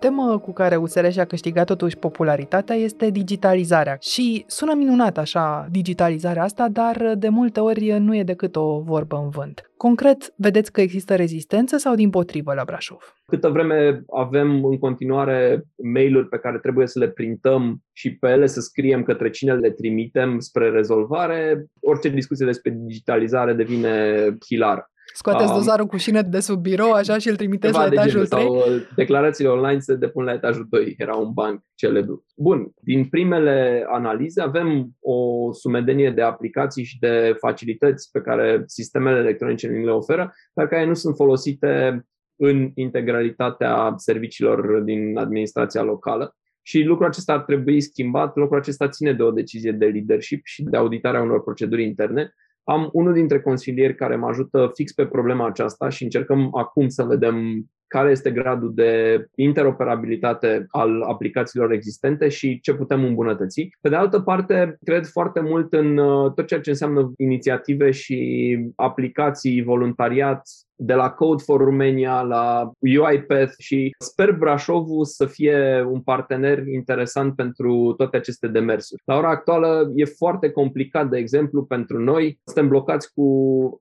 [0.00, 3.96] Temă cu care USR și-a câștigat totuși popularitatea este digitalizarea.
[4.00, 9.16] Și sună minunat așa digitalizarea asta, dar de multe ori nu e decât o vorbă
[9.16, 9.70] în vânt.
[9.76, 13.14] Concret, vedeți că există rezistență sau din potrivă la Brașov?
[13.26, 18.46] Câtă vreme avem în continuare mail-uri pe care trebuie să le printăm și pe ele
[18.46, 24.90] să scriem către cine le trimitem spre rezolvare, orice discuție despre digitalizare devine hilară.
[25.14, 28.28] Scoateți um, dozarul cu șină de sub birou, așa, și îl trimiteți la etajul de
[28.28, 28.42] 3?
[28.42, 28.64] Sau uh,
[28.96, 30.94] declarațiile online se depun la etajul 2.
[30.98, 32.24] Era un banc celebru.
[32.36, 39.18] Bun, din primele analize avem o sumedenie de aplicații și de facilități pe care sistemele
[39.18, 42.04] electronice ni le oferă, dar care nu sunt folosite
[42.36, 46.34] în integralitatea serviciilor din administrația locală.
[46.62, 50.62] Și lucrul acesta ar trebui schimbat, lucrul acesta ține de o decizie de leadership și
[50.62, 55.46] de auditarea unor proceduri interne, am unul dintre consilieri care mă ajută fix pe problema
[55.46, 62.60] aceasta și încercăm acum să vedem care este gradul de interoperabilitate al aplicațiilor existente și
[62.60, 63.68] ce putem îmbunătăți.
[63.80, 68.58] Pe de altă parte, cred foarte mult în uh, tot ceea ce înseamnă inițiative și
[68.76, 70.42] aplicații, voluntariat,
[70.82, 77.34] de la Code for Romania la UiPath și sper Brașovul să fie un partener interesant
[77.34, 79.02] pentru toate aceste demersuri.
[79.04, 83.24] La ora actuală e foarte complicat, de exemplu, pentru noi, suntem blocați cu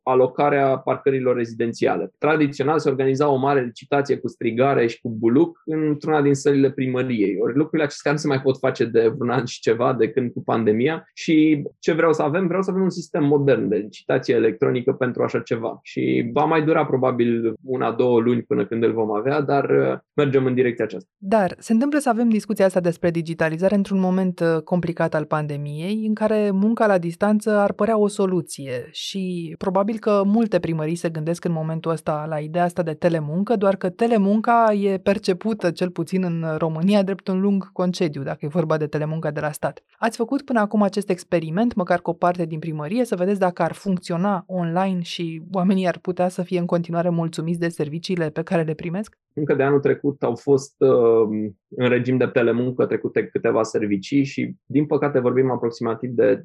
[0.04, 2.12] alocarea parcărilor rezidențiale.
[2.18, 7.38] Tradițional se organiza o mare licitație cu strigare și cu buluc într-una din sălile primăriei.
[7.40, 10.32] Ori lucrurile acestea nu se mai pot face de vreun an și ceva de când
[10.32, 12.48] cu pandemia și ce vreau să avem?
[12.48, 16.64] Vreau să avem un sistem modern de licitație electronică pentru așa ceva și va mai
[16.64, 20.86] dura probabil una, două luni până când îl vom avea, dar uh, mergem în direcția
[20.86, 21.10] aceasta.
[21.18, 26.06] Dar se întâmplă să avem discuția asta despre digitalizare într-un moment uh, complicat al pandemiei,
[26.08, 31.10] în care munca la distanță ar părea o soluție și probabil că multe primării se
[31.10, 35.90] gândesc în momentul ăsta la ideea asta de telemuncă, doar că telemunca e percepută, cel
[35.90, 39.84] puțin în România, drept un lung concediu, dacă e vorba de telemuncă de la stat.
[39.98, 43.62] Ați făcut până acum acest experiment, măcar cu o parte din primărie, să vedeți dacă
[43.62, 46.79] ar funcționa online și oamenii ar putea să fie în continuare
[47.10, 49.18] mulțumiți de serviciile pe care le primesc?
[49.40, 54.56] Încă de anul trecut au fost uh, în regim de telemuncă trecute câteva servicii și,
[54.66, 56.42] din păcate, vorbim aproximativ de 10%,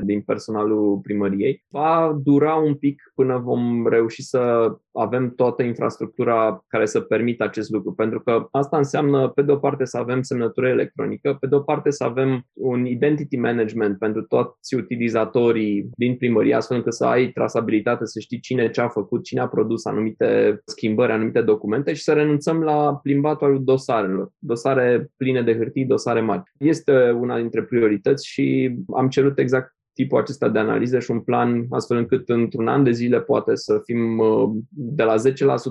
[0.00, 1.64] 15% din personalul primăriei.
[1.68, 7.70] Va dura un pic până vom reuși să avem toată infrastructura care să permită acest
[7.70, 11.54] lucru, pentru că asta înseamnă, pe de o parte, să avem semnătură electronică, pe de
[11.54, 17.04] o parte, să avem un identity management pentru toți utilizatorii din primărie, astfel încât să
[17.04, 21.92] ai trasabilitate, să știi cine ce a făcut, cine a produs anumite schimbări, anumite documente
[21.92, 26.42] și să renunțăm la plimbatul al dosarelor, dosare pline de hârtii, dosare mari.
[26.58, 31.66] Este una dintre priorități și am cerut exact tipul acesta de analize și un plan
[31.70, 35.20] astfel încât într-un an de zile poate să fim uh, de la 10%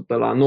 [0.08, 0.38] la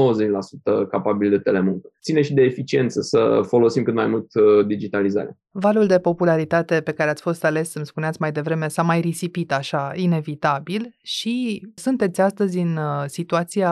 [0.85, 1.89] 90% capabili de telemuncă.
[2.01, 5.37] Ține și de eficiență să folosim cât mai mult uh, digitalizarea.
[5.51, 9.53] Valul de popularitate pe care ați fost ales, îmi spuneați mai devreme, s-a mai risipit
[9.53, 13.71] așa, inevitabil și sunteți astăzi în uh, situația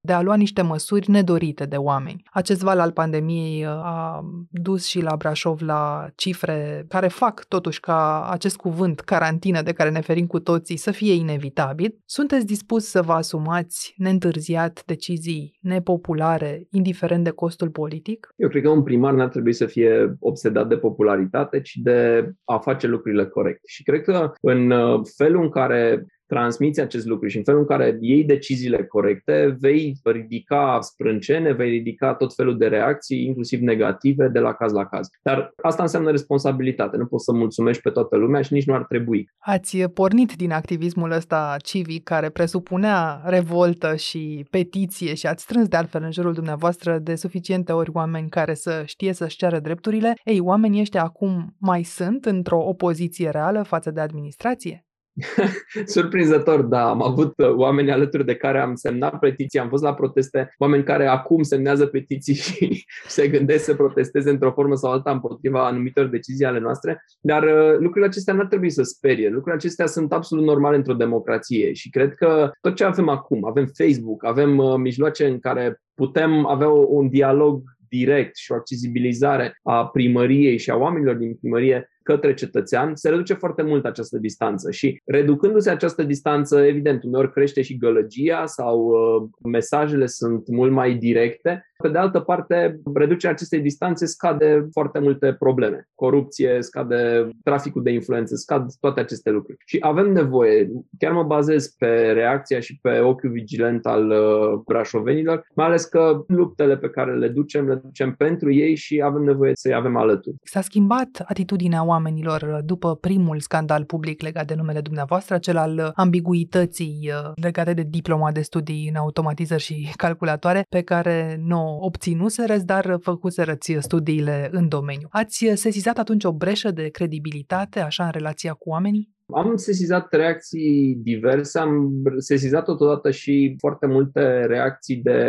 [0.00, 2.22] de a lua niște măsuri nedorite de oameni.
[2.32, 7.80] Acest val al pandemiei uh, a dus și la Brașov la cifre care fac totuși
[7.80, 11.98] ca acest cuvânt, carantină, de care ne ferim cu toții, să fie inevitabil.
[12.04, 18.28] Sunteți dispus să vă asumați neîntârziat decizii nepopulare, indiferent de costul politic?
[18.36, 22.58] Eu cred că un primar n-ar trebui să fie obsedat de popularitate, ci de a
[22.58, 23.66] face lucrurile corecte.
[23.66, 27.66] Și cred că în uh, felul în care transmiți acest lucru și în felul în
[27.66, 34.28] care iei deciziile corecte, vei ridica sprâncene, vei ridica tot felul de reacții, inclusiv negative,
[34.28, 35.08] de la caz la caz.
[35.22, 36.96] Dar asta înseamnă responsabilitate.
[36.96, 39.30] Nu poți să mulțumești pe toată lumea și nici nu ar trebui.
[39.38, 45.76] Ați pornit din activismul ăsta civic care presupunea revoltă și petiție și ați strâns de
[45.76, 50.14] altfel în jurul dumneavoastră de suficiente ori oameni care să știe să-și ceară drepturile.
[50.24, 54.84] Ei, oamenii ăștia acum mai sunt într-o opoziție reală față de administrație?
[55.84, 56.88] Surprinzător, da.
[56.88, 60.84] Am avut uh, oameni alături de care am semnat petiții, am fost la proteste, oameni
[60.84, 66.06] care acum semnează petiții și se gândesc să protesteze într-o formă sau alta împotriva anumitor
[66.06, 69.28] decizii ale noastre, dar uh, lucrurile acestea nu ar trebui să sperie.
[69.28, 73.66] Lucrurile acestea sunt absolut normale într-o democrație și cred că tot ce avem acum, avem
[73.66, 79.86] Facebook, avem uh, mijloace în care putem avea un dialog direct și o accesibilizare a
[79.86, 85.00] primăriei și a oamenilor din primărie către cetățean, se reduce foarte mult această distanță și
[85.04, 91.69] reducându-se această distanță, evident, uneori crește și gălăgia sau uh, mesajele sunt mult mai directe.
[91.80, 95.88] Pe de altă parte, reducerea acestei distanțe scade foarte multe probleme.
[95.94, 99.58] Corupție, scade traficul de influențe, scad toate aceste lucruri.
[99.66, 105.46] Și avem nevoie, chiar mă bazez pe reacția și pe ochiul vigilent al uh, brașovenilor,
[105.54, 109.52] mai ales că luptele pe care le ducem, le ducem pentru ei și avem nevoie
[109.54, 110.36] să-i avem alături.
[110.42, 117.10] S-a schimbat atitudinea oamenilor după primul scandal public legat de numele dumneavoastră, cel al ambiguității
[117.12, 122.98] uh, legate de diploma de studii în automatizări și calculatoare, pe care nu obținuserăți, dar
[123.00, 125.08] făcuserăți studiile în domeniu.
[125.10, 129.08] Ați sesizat atunci o breșă de credibilitate așa în relația cu oamenii?
[129.32, 135.20] Am sesizat reacții diverse, am sesizat totodată și foarte multe reacții de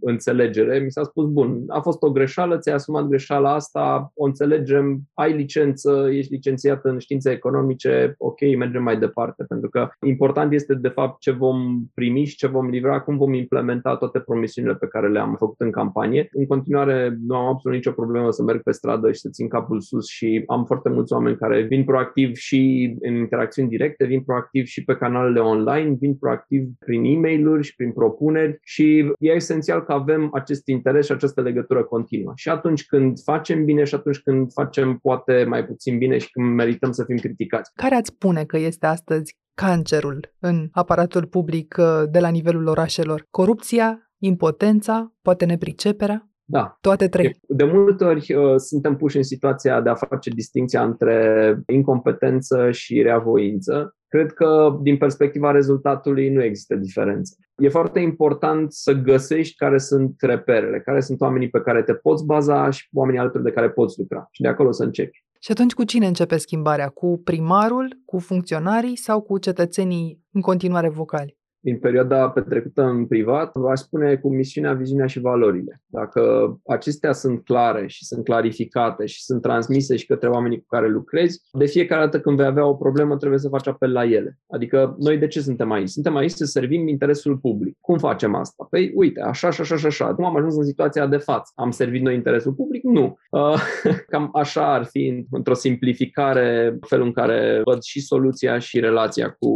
[0.00, 0.78] înțelegere.
[0.78, 5.32] Mi s-a spus, bun, a fost o greșeală, ți-ai asumat greșeala asta, o înțelegem, ai
[5.32, 10.88] licență, ești licențiat în științe economice, ok, mergem mai departe, pentru că important este de
[10.88, 15.08] fapt ce vom primi și ce vom livra, cum vom implementa toate promisiunile pe care
[15.08, 16.28] le-am făcut în campanie.
[16.32, 19.80] În continuare, nu am absolut nicio problemă să merg pe stradă și să țin capul
[19.80, 24.64] sus și am foarte mulți oameni care vin proactiv și în interacțiuni directe, vin proactiv
[24.64, 29.84] și pe canalele online, vin proactiv prin e mail și prin propuneri și e esențial
[29.84, 32.32] că avem acest interes și această legătură continuă.
[32.36, 36.54] Și atunci când facem bine și atunci când facem poate mai puțin bine și când
[36.54, 37.70] merităm să fim criticați.
[37.74, 43.26] Care ați spune că este astăzi cancerul în aparatul public uh, de la nivelul orașelor?
[43.30, 46.31] Corupția, impotența, poate nepriceperea?
[46.44, 46.76] Da.
[46.80, 47.36] Toate trei.
[47.46, 53.02] De multe ori uh, suntem puși în situația de a face distinția între incompetență și
[53.02, 53.96] reavoință.
[54.08, 57.36] Cred că din perspectiva rezultatului nu există diferență.
[57.56, 62.24] E foarte important să găsești care sunt reperele, care sunt oamenii pe care te poți
[62.24, 64.28] baza și oamenii alături de care poți lucra.
[64.30, 65.24] Și de acolo să începi.
[65.40, 66.88] Și atunci cu cine începe schimbarea?
[66.88, 71.36] Cu primarul, cu funcționarii sau cu cetățenii în continuare vocali?
[71.62, 75.82] Din perioada petrecută în privat, v-aș spune cu misiunea, viziunea și valorile.
[75.86, 76.22] Dacă
[76.66, 81.40] acestea sunt clare și sunt clarificate și sunt transmise și către oamenii cu care lucrezi,
[81.52, 84.38] de fiecare dată când vei avea o problemă trebuie să faci apel la ele.
[84.48, 85.88] Adică noi de ce suntem aici?
[85.88, 87.76] Suntem aici să servim interesul public.
[87.80, 88.66] Cum facem asta?
[88.70, 90.14] Păi uite, așa, așa, așa, așa.
[90.14, 91.52] Cum am ajuns în situația de față?
[91.54, 92.82] Am servit noi interesul public?
[92.82, 93.16] Nu.
[93.42, 93.60] Uh,
[94.08, 99.48] cam așa ar fi într-o simplificare felul în care văd și soluția și relația cu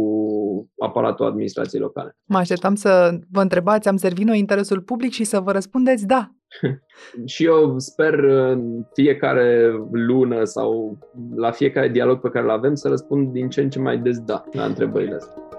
[0.77, 2.17] aparatul administrației locale locale.
[2.25, 6.31] Mă așteptam să vă întrebați, am servit noi interesul public și să vă răspundeți da.
[7.33, 10.97] și eu sper în fiecare lună sau
[11.35, 14.19] la fiecare dialog pe care îl avem să răspund din ce în ce mai des
[14.19, 15.56] da la întrebările astea.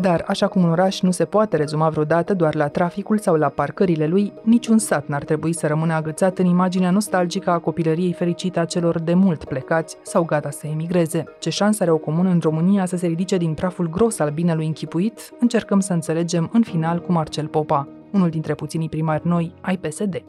[0.00, 3.48] Dar, așa cum un oraș nu se poate rezuma vreodată doar la traficul sau la
[3.48, 8.60] parcările lui, niciun sat n-ar trebui să rămână agățat în imaginea nostalgică a copilăriei fericite
[8.60, 11.24] a celor de mult plecați sau gata să emigreze.
[11.38, 14.66] Ce șansă are o comună în România să se ridice din praful gros al binelui
[14.66, 19.76] închipuit, încercăm să înțelegem în final cu Marcel Popa, unul dintre puținii primari noi ai
[19.76, 20.24] PSD.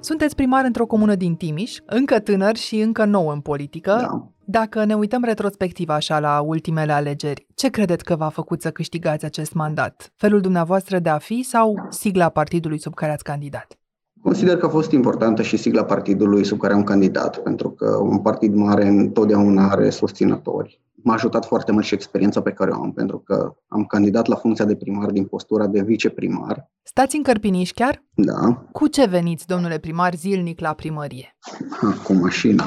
[0.00, 3.96] Sunteți primar într-o comună din Timiș, încă tânăr și încă nou în politică.
[4.00, 4.30] Da.
[4.48, 9.24] Dacă ne uităm retrospectiv așa la ultimele alegeri, ce credeți că v-a făcut să câștigați
[9.24, 10.12] acest mandat?
[10.16, 13.78] Felul dumneavoastră de a fi sau sigla partidului sub care ați candidat?
[14.22, 18.18] Consider că a fost importantă și sigla partidului sub care am candidat, pentru că un
[18.18, 20.80] partid mare întotdeauna are susținători.
[20.94, 24.36] M-a ajutat foarte mult și experiența pe care o am, pentru că am candidat la
[24.36, 26.70] funcția de primar din postura de viceprimar.
[26.82, 28.04] Stați în Cărpiniș chiar?
[28.14, 28.66] Da.
[28.72, 31.36] Cu ce veniți, domnule primar, zilnic la primărie?
[31.80, 32.64] Ha, cu mașina.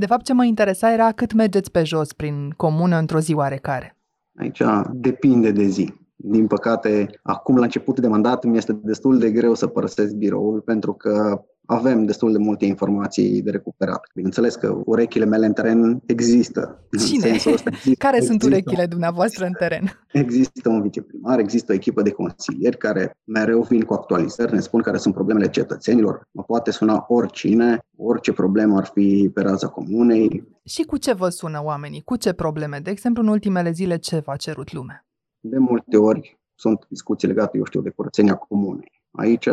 [0.00, 3.96] De fapt, ce mă interesa era cât mergeți pe jos prin comună într-o zi oarecare.
[4.36, 5.94] Aici depinde de zi.
[6.16, 10.60] Din păcate, acum la început de mandat mi este destul de greu să părăsesc biroul
[10.60, 14.10] pentru că avem destul de multe informații de recuperat.
[14.14, 16.84] Bineînțeles că urechile mele în teren există.
[17.06, 17.28] Cine?
[17.28, 20.06] În există, care există, sunt urechile dumneavoastră în teren?
[20.12, 24.82] Există un viceprimar, există o echipă de consilieri care mereu vin cu actualizări, ne spun
[24.82, 26.22] care sunt problemele cetățenilor.
[26.30, 30.48] Mă poate suna oricine, orice problemă ar fi pe raza comunei.
[30.64, 32.02] Și cu ce vă sună oamenii?
[32.04, 32.78] Cu ce probleme?
[32.78, 35.06] De exemplu, în ultimele zile, ce v-a cerut lumea?
[35.40, 39.48] De multe ori sunt discuții legate, eu știu, de curățenia comunei Aici,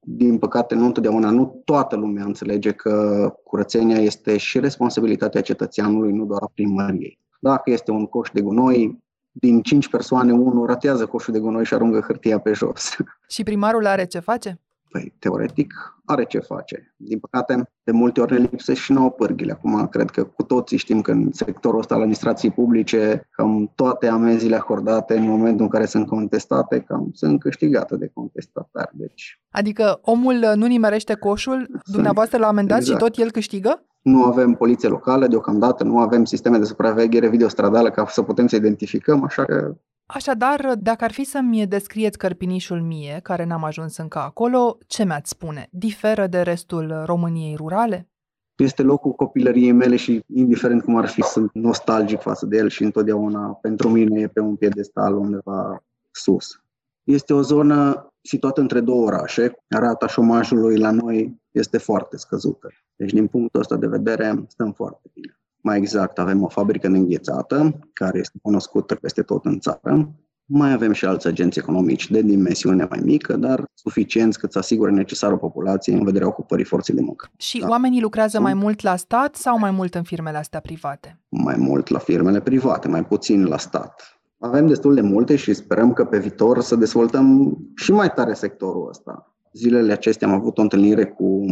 [0.00, 6.24] din păcate, nu întotdeauna, nu toată lumea înțelege că curățenia este și responsabilitatea cetățeanului, nu
[6.24, 7.18] doar a primăriei.
[7.40, 8.98] Dacă este un coș de gunoi,
[9.30, 12.96] din cinci persoane, unul ratează coșul de gunoi și aruncă hârtia pe jos.
[13.28, 14.60] Și primarul are ce face?
[14.90, 15.74] Păi, teoretic,
[16.04, 16.94] are ce face.
[16.96, 19.52] Din păcate, de multe ori ne lipsesc și nouă pârghile.
[19.52, 24.06] Acum, cred că cu toții știm că în sectorul ăsta al administrației publice, cam toate
[24.06, 28.90] amenziile acordate în momentul în care sunt contestate, cam sunt câștigate de contestatari.
[28.92, 32.98] Deci, adică omul nu nimerește coșul, sunt, dumneavoastră l-a amendat exact.
[32.98, 33.82] și tot el câștigă?
[34.02, 38.56] Nu avem poliție locală deocamdată, nu avem sisteme de supraveghere videostradală ca să putem să
[38.56, 39.76] identificăm, așa că
[40.14, 45.30] Așadar, dacă ar fi să-mi descrieți cărpinișul mie, care n-am ajuns încă acolo, ce mi-ați
[45.30, 45.68] spune?
[45.70, 48.08] Diferă de restul României rurale?
[48.56, 52.82] Este locul copilăriei mele și, indiferent cum ar fi, sunt nostalgic față de el și
[52.82, 56.62] întotdeauna pentru mine e pe un piedestal undeva sus.
[57.02, 59.52] Este o zonă situată între două orașe.
[59.66, 62.68] Rata șomajului la noi este foarte scăzută.
[62.96, 65.38] Deci, din punctul ăsta de vedere, stăm foarte bine.
[65.62, 70.12] Mai exact, avem o fabrică neînghețată, care este cunoscută peste tot în țară.
[70.50, 74.90] Mai avem și alți agenți economici de dimensiune mai mică, dar suficienți cât să asigure
[74.90, 77.28] necesarul populației în vederea ocupării forței de muncă.
[77.36, 77.68] Și da.
[77.68, 81.20] oamenii lucrează mai mult la stat sau mai mult în firmele astea private?
[81.28, 84.20] Mai mult la firmele private, mai puțin la stat.
[84.38, 88.88] Avem destul de multe și sperăm că pe viitor să dezvoltăm și mai tare sectorul
[88.88, 89.34] ăsta.
[89.52, 91.44] Zilele acestea am avut o întâlnire cu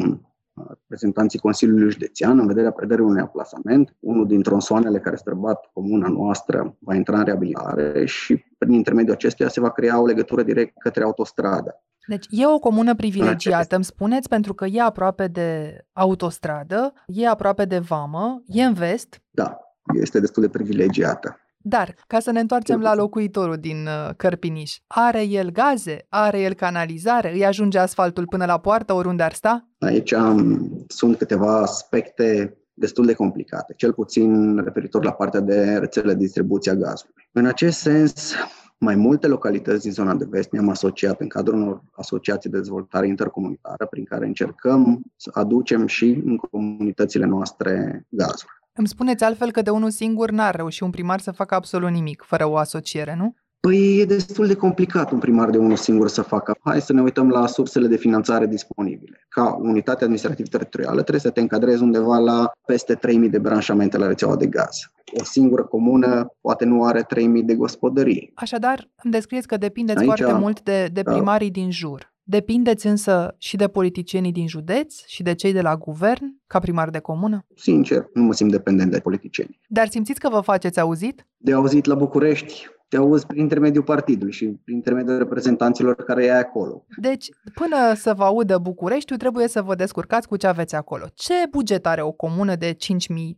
[0.68, 3.96] reprezentanții Consiliului Județean în vederea predării unui aplasament.
[4.00, 9.48] Unul din tronsoanele care străbat comuna noastră va intra în reabilitare și prin intermediul acestuia
[9.48, 11.80] se va crea o legătură direct către autostradă.
[12.07, 17.64] Deci e o comună privilegiată, îmi spuneți, pentru că e aproape de autostradă, e aproape
[17.64, 19.22] de vamă, e în vest.
[19.30, 19.59] Da,
[20.00, 21.40] este destul de privilegiată.
[21.68, 26.54] Dar, ca să ne întoarcem la locuitorul din uh, Cărpiniș, are el gaze, are el
[26.54, 29.68] canalizare, îi ajunge asfaltul până la poartă oriunde ar sta?
[29.78, 36.12] Aici am, sunt câteva aspecte destul de complicate, cel puțin referitor la partea de rețele
[36.12, 37.14] de distribuție a gazului.
[37.32, 38.34] În acest sens,
[38.78, 43.06] mai multe localități din zona de vest ne-am asociat în cadrul unor asociații de dezvoltare
[43.06, 48.48] intercomunitară prin care încercăm să aducem și în comunitățile noastre gazul.
[48.77, 52.22] Îmi spuneți altfel că de unul singur n-ar reuși un primar să facă absolut nimic
[52.27, 53.35] fără o asociere, nu?
[53.61, 56.57] Păi e destul de complicat un primar de unul singur să facă.
[56.61, 59.27] Hai să ne uităm la sursele de finanțare disponibile.
[59.29, 64.37] Ca unitate administrativ-teritorială trebuie să te încadrezi undeva la peste 3000 de branșamente la rețeaua
[64.37, 64.91] de gaz.
[65.20, 68.33] O singură comună poate nu are 3000 de gospodării.
[68.35, 71.12] Așadar, îmi descrieți că depindeți Aici, foarte mult de, de da.
[71.12, 71.61] primarii da.
[71.61, 72.14] din jur.
[72.29, 76.91] Depindeți însă și de politicienii din județ și de cei de la guvern, ca primar
[76.91, 77.47] de comună?
[77.55, 79.61] Sincer, nu mă simt dependent de politicieni.
[79.68, 81.27] Dar simțiți că vă faceți auzit?
[81.37, 86.33] De auzit la București, te auzi prin intermediul partidului și prin intermediul reprezentanților care e
[86.33, 86.85] acolo.
[86.97, 91.05] Deci, până să vă audă Bucureștiul, trebuie să vă descurcați cu ce aveți acolo.
[91.14, 92.79] Ce buget are o comună de 5.000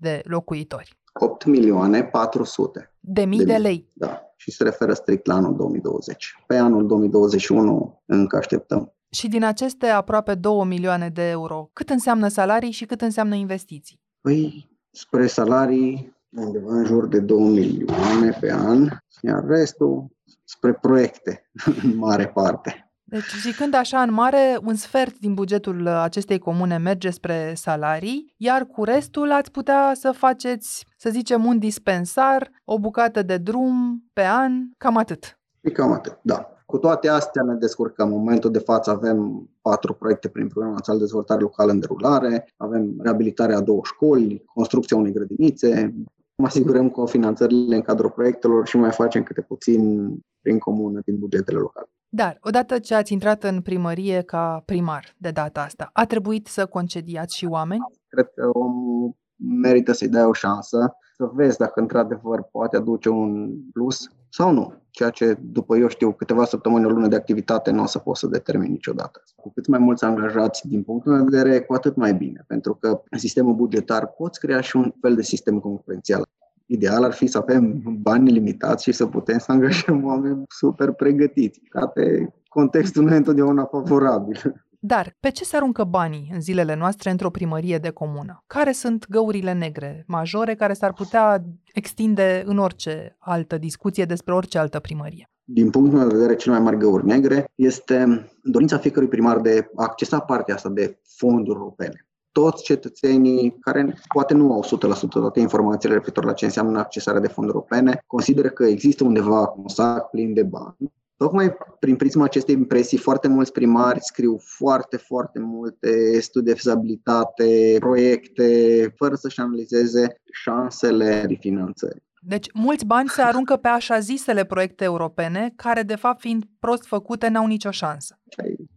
[0.01, 0.97] de locuitori?
[1.12, 3.89] 8 milioane 400 de mii de, de lei.
[3.93, 6.34] Da, și se referă strict la anul 2020.
[6.47, 8.93] Pe anul 2021 încă așteptăm.
[9.11, 14.01] Și din aceste aproape 2 milioane de euro, cât înseamnă salarii și cât înseamnă investiții?
[14.20, 18.89] Păi, spre salarii, undeva în jur de 2 milioane pe an,
[19.20, 20.07] iar restul
[20.45, 21.51] spre proiecte,
[21.82, 22.88] în mare parte.
[23.11, 28.64] Deci, zicând așa în mare, un sfert din bugetul acestei comune merge spre salarii, iar
[28.64, 34.22] cu restul ați putea să faceți, să zicem, un dispensar, o bucată de drum pe
[34.24, 35.38] an, cam atât.
[35.61, 36.52] E cam atât, da.
[36.66, 38.12] Cu toate astea ne descurcăm.
[38.12, 42.48] În momentul de față avem patru proiecte prin Programul Național de Dezvoltare Locală în derulare,
[42.56, 45.94] avem reabilitarea a două școli, construcția unei grădinițe,
[46.34, 51.18] mă asigurăm cu finanțările în cadrul proiectelor și mai facem câte puțin prin comună din
[51.18, 51.88] bugetele locale.
[52.09, 56.66] Dar, odată ce ați intrat în primărie ca primar de data asta, a trebuit să
[56.66, 57.80] concediați și oameni?
[58.09, 59.16] Cred că omul
[59.61, 64.72] merită să-i dai o șansă, să vezi dacă într-adevăr poate aduce un plus sau nu.
[64.90, 68.16] Ceea ce, după eu știu, câteva săptămâni, o lună de activitate nu o să pot
[68.16, 69.22] să determin niciodată.
[69.36, 72.44] Cu cât mai mulți angajați din punctul meu de vedere, cu atât mai bine.
[72.46, 76.26] Pentru că în sistemul bugetar poți crea și un fel de sistem concurențial
[76.68, 81.60] ideal ar fi să avem bani limitați și să putem să angajăm oameni super pregătiți.
[81.70, 84.66] Poate contextul nu e întotdeauna favorabil.
[84.80, 88.42] Dar pe ce se aruncă banii în zilele noastre într-o primărie de comună?
[88.46, 94.58] Care sunt găurile negre majore care s-ar putea extinde în orice altă discuție despre orice
[94.58, 95.30] altă primărie?
[95.44, 99.70] Din punctul meu de vedere, cel mai mari găuri negre este dorința fiecărui primar de
[99.76, 102.07] a accesa partea asta de fonduri europene
[102.39, 107.28] toți cetățenii care poate nu au 100% toate informațiile referitor la ce înseamnă accesarea de
[107.28, 110.93] fonduri europene, consideră că există undeva un sac plin de bani.
[111.16, 117.76] Tocmai prin prisma acestei impresii, foarte mulți primari scriu foarte, foarte multe studii de fezabilitate,
[117.78, 118.49] proiecte,
[118.97, 122.03] fără să-și analizeze șansele de finanțări.
[122.20, 126.86] Deci mulți bani se aruncă pe așa zisele proiecte europene, care de fapt fiind prost
[126.86, 128.18] făcute n-au nicio șansă.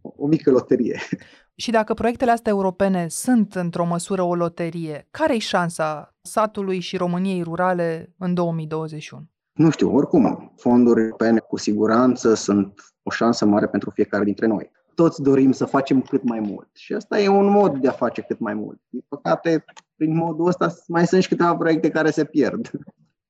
[0.02, 1.00] O mică loterie.
[1.54, 6.96] Și dacă proiectele astea europene sunt într-o măsură o loterie, care e șansa satului și
[6.96, 9.22] României rurale în 2021?
[9.52, 14.70] Nu știu, oricum, fonduri europene cu siguranță sunt o șansă mare pentru fiecare dintre noi.
[14.94, 18.20] Toți dorim să facem cât mai mult și asta e un mod de a face
[18.20, 18.80] cât mai mult.
[18.88, 19.64] Din păcate,
[19.96, 22.70] prin modul ăsta mai sunt și câteva proiecte care se pierd.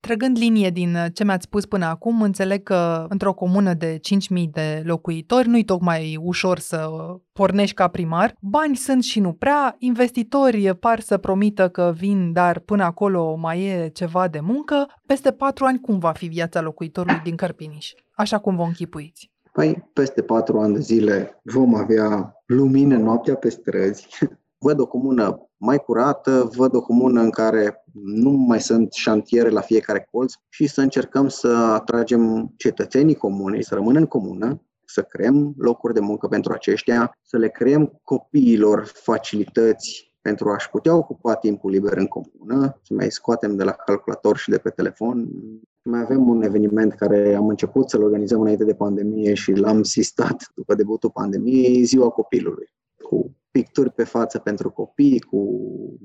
[0.07, 4.01] Trăgând linie din uh, ce mi-ați spus până acum, înțeleg că într-o comună de
[4.37, 6.89] 5.000 de locuitori nu-i tocmai ușor să
[7.33, 8.35] pornești ca primar.
[8.41, 13.63] Bani sunt și nu prea, investitori par să promită că vin, dar până acolo mai
[13.65, 14.87] e ceva de muncă.
[15.07, 17.93] Peste patru ani cum va fi viața locuitorului din Cărpiniș?
[18.11, 19.31] Așa cum vă închipuiți?
[19.53, 24.09] Păi, peste patru ani de zile vom avea lumină noaptea pe străzi,
[24.63, 29.61] văd o comună mai curată, văd o comună în care nu mai sunt șantiere la
[29.61, 35.55] fiecare colț și să încercăm să atragem cetățenii comunei să rămână în comună, să creăm
[35.57, 41.71] locuri de muncă pentru aceștia, să le creăm copiilor facilități pentru a-și putea ocupa timpul
[41.71, 45.29] liber în comună, să mai scoatem de la calculator și de pe telefon.
[45.85, 50.51] Mai avem un eveniment care am început să-l organizăm înainte de pandemie și l-am sistat
[50.55, 52.69] după debutul pandemiei, Ziua Copilului,
[53.03, 55.41] cu picturi pe față pentru copii, cu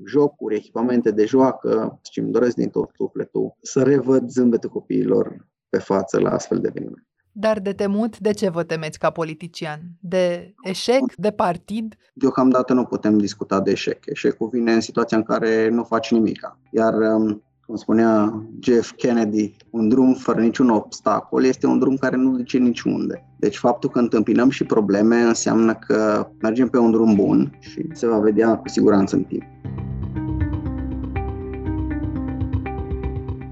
[0.06, 5.78] jocuri, echipamente de joacă și îmi doresc din tot sufletul să revăd zâmbetul copiilor pe
[5.78, 7.06] față la astfel de evenimente.
[7.32, 9.80] Dar de temut, de ce vă temeți ca politician?
[10.00, 11.14] De eșec?
[11.16, 11.94] De partid?
[12.12, 14.06] Deocamdată nu putem discuta de eșec.
[14.06, 16.60] Eșecul vine în situația în care nu faci nimica.
[16.70, 22.16] Iar um, cum spunea Jeff Kennedy, un drum fără niciun obstacol este un drum care
[22.16, 23.24] nu duce niciunde.
[23.36, 28.06] Deci faptul că întâmpinăm și probleme înseamnă că mergem pe un drum bun și se
[28.06, 29.42] va vedea cu siguranță în timp.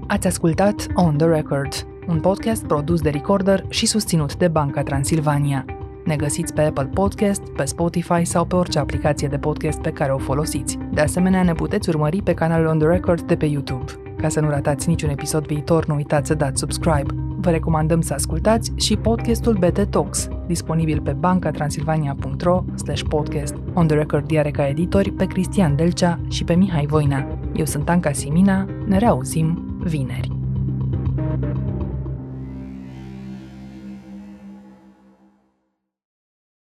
[0.07, 1.73] Ați ascultat On The Record,
[2.07, 5.65] un podcast produs de Recorder și susținut de Banca Transilvania.
[6.05, 10.11] Ne găsiți pe Apple Podcast, pe Spotify sau pe orice aplicație de podcast pe care
[10.11, 10.77] o folosiți.
[10.93, 13.91] De asemenea, ne puteți urmări pe canalul On The Record de pe YouTube.
[14.17, 17.13] Ca să nu ratați niciun episod viitor, nu uitați să dați subscribe.
[17.39, 22.63] Vă recomandăm să ascultați și podcastul BT Talks, disponibil pe bancatransilvania.ro
[23.09, 23.55] podcast.
[23.73, 27.27] On The Record are ca editori pe Cristian Delcea și pe Mihai Voina.
[27.55, 30.31] Eu sunt Anca Simina, ne reauzim vineri.